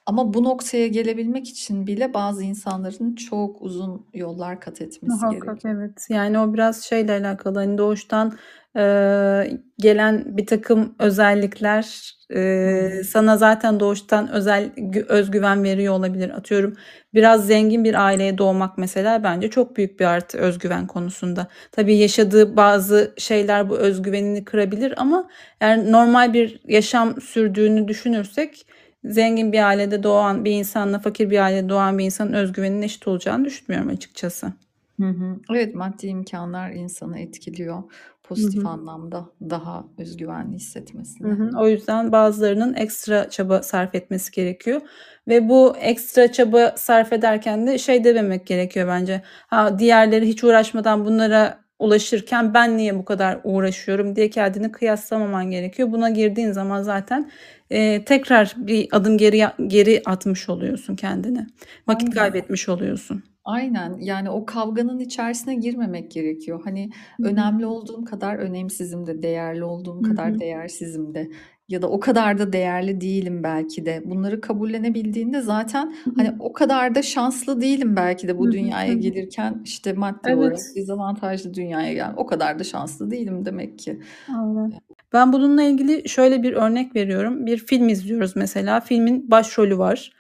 Ama 0.09 0.35
bu 0.35 0.45
noktaya 0.45 0.89
gelebilmek 0.89 1.49
için 1.49 1.87
bile 1.87 2.15
bazı 2.15 2.43
insanların 2.45 3.15
çok 3.15 3.63
uzun 3.63 4.07
yollar 4.15 4.61
kat 4.61 4.81
etmesi 4.81 5.27
Muhakkak, 5.27 5.57
gerekiyor. 5.57 5.75
evet. 5.77 6.07
Yani 6.11 6.39
o 6.39 6.55
biraz 6.55 6.83
şeyle 6.85 7.13
alakalı, 7.13 7.59
hani, 7.59 7.79
doğuştan, 7.79 8.39
eee, 8.77 9.61
gelen 9.79 10.37
birtakım 10.37 10.95
özellikler, 10.99 12.13
Hı 12.31 12.39
eee, 12.39 12.91
hı. 12.99 13.05
sana 13.05 13.37
zaten 13.37 13.81
doğuştan 13.81 14.31
özel 14.33 14.71
gü 14.77 15.05
özgüven 15.09 15.65
veriyor 15.65 15.95
olabilir. 15.95 16.31
Atıyorum, 16.31 16.75
biraz 17.15 17.47
zengin 17.47 17.85
bir 17.85 18.05
aileye 18.07 18.39
doğmak 18.39 18.79
mesela 18.79 19.25
bence 19.25 19.51
çok 19.51 19.77
büyük 19.77 20.01
bir 20.01 20.05
artı 20.05 20.39
özgüven 20.39 20.87
konusunda. 20.87 21.47
Tabii 21.73 21.97
yaşadığı 21.97 22.57
bazı 22.57 23.15
şeyler 23.19 23.71
bu 23.71 23.77
özgüvenini 23.79 24.45
kırabilir 24.45 24.95
ama 24.97 25.29
eğer 25.61 25.93
normal 25.93 26.33
bir 26.35 26.61
yaşam 26.69 27.21
sürdüğünü 27.21 27.89
düşünürsek 27.89 28.67
zengin 29.05 29.53
bir 29.53 29.67
ailede 29.69 30.03
doğan 30.03 30.45
bir 30.45 30.53
insanla 30.53 30.99
fakir 30.99 31.31
bir 31.31 31.39
ailede 31.39 31.69
doğan 31.69 31.99
bir 31.99 32.05
insanın 32.05 32.33
özgüveninin 32.33 32.83
eşit 32.83 33.09
olacağını 33.09 33.45
düşünmüyorum 33.45 33.89
açıkçası. 33.91 34.53
Hı 35.01 35.07
hı. 35.09 35.41
Evet, 35.51 35.75
maddi 35.75 36.07
imkânlar 36.07 36.71
insanı 36.71 37.19
etkiliyor 37.19 37.77
Hı 37.79 37.83
pozitif 38.23 38.65
hı. 38.65 38.69
anlamda 38.69 39.31
daha 39.51 39.85
özgüvenli 39.99 40.57
Hı 41.23 41.29
hissetmesine. 41.29 41.29
hı. 41.33 41.51
O 41.59 41.69
yüzden 41.69 42.13
bazılarının 42.13 42.75
ekstra 42.75 43.31
çaba 43.31 43.63
sarf 43.63 43.95
etmesi 43.95 44.33
gerekiyor 44.33 44.81
ve 45.29 45.49
bu 45.49 45.77
ekstra 45.77 46.33
çaba 46.33 46.75
sarf 46.77 47.13
ederken 47.13 47.67
de 47.67 47.79
şey 47.79 48.05
dememek 48.05 48.47
gerekiyor 48.47 48.89
bence, 48.89 49.23
"Ha, 49.47 49.79
diğerleri 49.79 50.29
hiç 50.29 50.45
uğraşmadan 50.45 51.05
bunlara 51.05 51.65
ulaşırken 51.79 52.55
ben 52.55 52.77
niye 52.77 52.99
bu 52.99 53.05
kadar 53.05 53.41
uğraşıyorum?" 53.45 54.17
diye 54.17 54.31
kendini 54.31 54.73
kıyaslamaman 54.73 55.51
gerekiyor. 55.51 55.93
Buna 55.93 56.11
girdiğin 56.11 56.53
zaman 56.53 56.83
zaten, 56.83 57.31
eee, 57.71 58.05
tekrar 58.05 58.55
bir 58.57 58.89
adım 58.93 59.19
geriye 59.19 59.51
geri 59.67 60.03
atmış 60.07 60.49
oluyorsun 60.49 60.97
kendini. 60.97 61.47
Vakit 61.89 62.09
Aynen. 62.09 62.11
kaybetmiş 62.11 62.69
oluyorsun. 62.69 63.23
Aynen. 63.45 63.99
Yani 64.01 64.31
o 64.31 64.47
kavganın 64.47 64.99
içerisine 65.01 65.55
girmemek 65.55 66.11
gerekiyor. 66.11 66.61
Hani, 66.65 66.91
Hı 67.21 67.23
hı. 67.23 67.29
önemli 67.29 67.67
olduğum 67.67 68.05
kadar 68.05 68.37
önemsizim 68.37 69.07
de, 69.07 69.23
değerli 69.23 69.65
olduğum 69.65 70.03
Hı 70.03 70.03
kadar 70.03 70.39
değersizim 70.39 71.15
de 71.15 71.31
ya 71.69 71.83
da 71.83 71.91
o 71.91 72.01
kadar 72.01 72.39
da 72.39 72.53
değerli 72.53 73.01
değilim 73.01 73.43
belki 73.43 73.87
de. 73.87 74.03
Bunları 74.05 74.41
kabullenebildiğinde 74.41 75.41
zaten, 75.41 75.95
Hı 76.05 76.11
hani, 76.17 76.37
o 76.39 76.53
kadar 76.53 76.95
da 76.95 77.03
şanslı 77.03 77.61
değilim 77.61 77.97
belki 77.97 78.29
de 78.29 78.39
bu 78.39 78.45
hı. 78.45 78.49
Hı 78.49 78.53
dünyaya 78.53 78.93
hı. 78.93 78.99
gelirken, 78.99 79.61
işte, 79.65 79.93
maddi 79.93 80.19
Evet. 80.29 80.39
olarak 80.39 80.59
dezavantajlı 80.77 81.55
dünyaya 81.55 81.93
geldim. 81.93 82.15
O 82.17 82.27
kadar 82.27 82.59
da 82.59 82.65
şanslı 82.65 83.11
değilim 83.11 83.45
demek 83.45 83.79
ki. 83.79 84.01
Aynen. 84.29 84.73
Ben 85.13 85.33
bununla 85.33 85.63
ilgili 85.63 86.09
şöyle 86.09 86.43
bir 86.43 86.53
örnek 86.53 86.97
veriyorum. 86.97 87.47
Bir 87.47 87.59
film 87.59 87.89
izliyoruz 87.89 88.37
mesela. 88.37 88.81
Filmin 88.81 89.31
başrolü 89.31 89.79
var, 89.79 90.13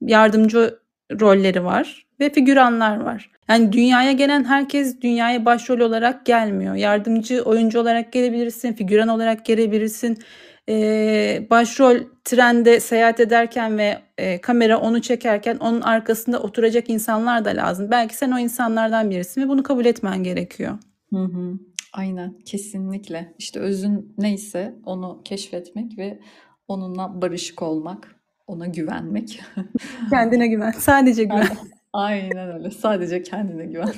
yardımcı 0.00 0.78
rolleri 1.20 1.64
var 1.64 2.06
ve 2.20 2.30
figüranlar 2.30 3.00
var. 3.00 3.30
Yani 3.48 3.72
dünyaya 3.72 4.12
gelen 4.12 4.44
herkes 4.44 5.00
dünyaya 5.00 5.44
başrol 5.44 5.80
olarak 5.80 6.26
gelmiyor. 6.26 6.74
Yardımcı 6.74 7.42
oyuncu 7.42 7.80
olarak 7.80 8.12
gelebilirsin, 8.12 8.72
figüran 8.72 9.08
olarak 9.08 9.44
gelebilirsin. 9.44 10.18
Eee, 10.68 11.46
başrol 11.50 11.96
trende 12.24 12.80
seyahat 12.80 13.20
ederken 13.20 13.78
ve, 13.78 13.98
eee, 14.18 14.40
kamera 14.40 14.78
onu 14.80 15.02
çekerken 15.02 15.56
onun 15.56 15.80
arkasında 15.80 16.42
oturacak 16.42 16.90
insanlar 16.90 17.44
da 17.44 17.50
lazım. 17.50 17.90
Belki 17.90 18.16
sen 18.16 18.30
o 18.30 18.38
insanlardan 18.38 19.10
birisin 19.10 19.42
ve 19.42 19.48
bunu 19.48 19.62
kabul 19.62 19.84
etmen 19.84 20.22
gerekiyor. 20.24 20.78
Hı 21.12 21.18
hı. 21.24 21.52
Aynen, 21.92 22.38
kesinlikle. 22.38 23.34
İşte 23.38 23.60
özün 23.60 24.14
neyse 24.18 24.74
onu 24.84 25.22
keşfetmek 25.24 25.98
ve 25.98 26.18
onunla 26.68 27.22
barışık 27.22 27.62
olmak, 27.62 28.16
ona 28.46 28.66
güvenmek. 28.66 29.40
Kendine 30.10 30.46
güven, 30.46 30.70
sadece 30.78 31.24
güven. 31.24 31.48
Aynen 31.92 32.54
öyle. 32.54 32.70
Sadece 32.70 33.22
kendine 33.22 33.66
güven. 33.66 33.88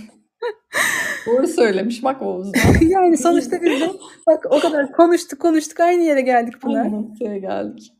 Doğru 1.28 1.46
söylemiş 1.46 2.04
bak 2.04 2.22
Oğuz 2.22 2.54
da. 2.54 2.58
Yani 2.84 3.16
sonuçta 3.18 3.62
biz 3.62 3.80
de 3.80 3.90
bak 4.26 4.46
o 4.50 4.60
kadar 4.60 4.92
konuştuk, 4.92 5.40
konuştuk 5.40 5.80
aynı 5.80 6.02
yere 6.02 6.20
geldik 6.20 6.60
Pınar. 6.60 6.84
Aynı 6.84 7.02
noktaya 7.02 7.38
geldik. 7.38 7.92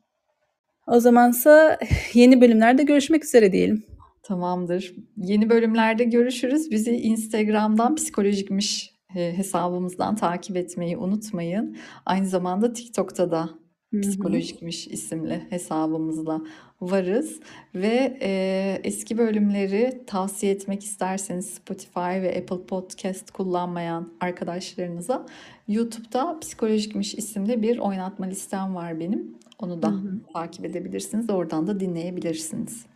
O 0.87 1.01
zamansa 1.01 1.79
yeni 2.15 2.41
bölümlerde 2.41 2.83
görüşmek 2.83 3.25
üzere 3.25 3.53
diyelim. 3.53 3.85
Tamamdır. 4.23 4.95
Yeni 5.17 5.51
bölümlerde 5.51 6.05
görüşürüz. 6.05 6.71
Bizi 6.71 6.91
Instagram'dan 6.91 7.95
Psikolojikmiş, 7.95 8.91
eee, 9.15 9.33
hesabımızdan 9.37 10.17
takip 10.17 10.57
etmeyi 10.57 10.97
unutmayın. 10.97 11.77
Aynı 12.07 12.27
zamanda 12.27 12.73
TikTok'ta 12.73 13.31
da 13.31 13.51
Hı 13.93 13.97
hı. 13.97 14.01
Psikolojikmiş 14.03 14.89
isimli 14.89 15.47
hesabımızla 15.51 16.41
varız 16.81 17.41
ve, 17.75 18.19
eee, 18.21 18.81
eski 18.85 19.19
bölümleri 19.19 20.03
tavsiye 20.07 20.53
etmek 20.53 20.85
isterseniz 20.85 21.47
Spotify 21.47 22.01
ve 22.01 22.37
Apple 22.39 22.67
Podcast 22.67 23.31
kullanmayan 23.31 24.13
arkadaşlarınıza 24.21 25.27
YouTube'da 25.69 26.39
Psikolojikmiş 26.41 27.15
isimli 27.15 27.63
bir 27.63 27.79
oynatma 27.79 28.27
listem 28.27 28.75
var 28.75 29.01
benim. 29.01 29.35
Onu 29.59 29.83
Hı 29.83 29.83
da 29.83 29.89
hı. 29.89 30.21
takip 30.33 30.65
edebilirsiniz. 30.65 31.31
Oradan 31.31 31.67
da 31.67 31.81
dinleyebilirsiniz. 31.81 32.87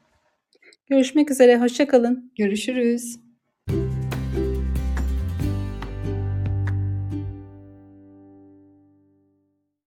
Görüşmek 0.86 1.30
üzere, 1.30 1.60
hoşça 1.60 1.86
kalın. 1.86 2.32
Görüşürüz. 2.38 3.31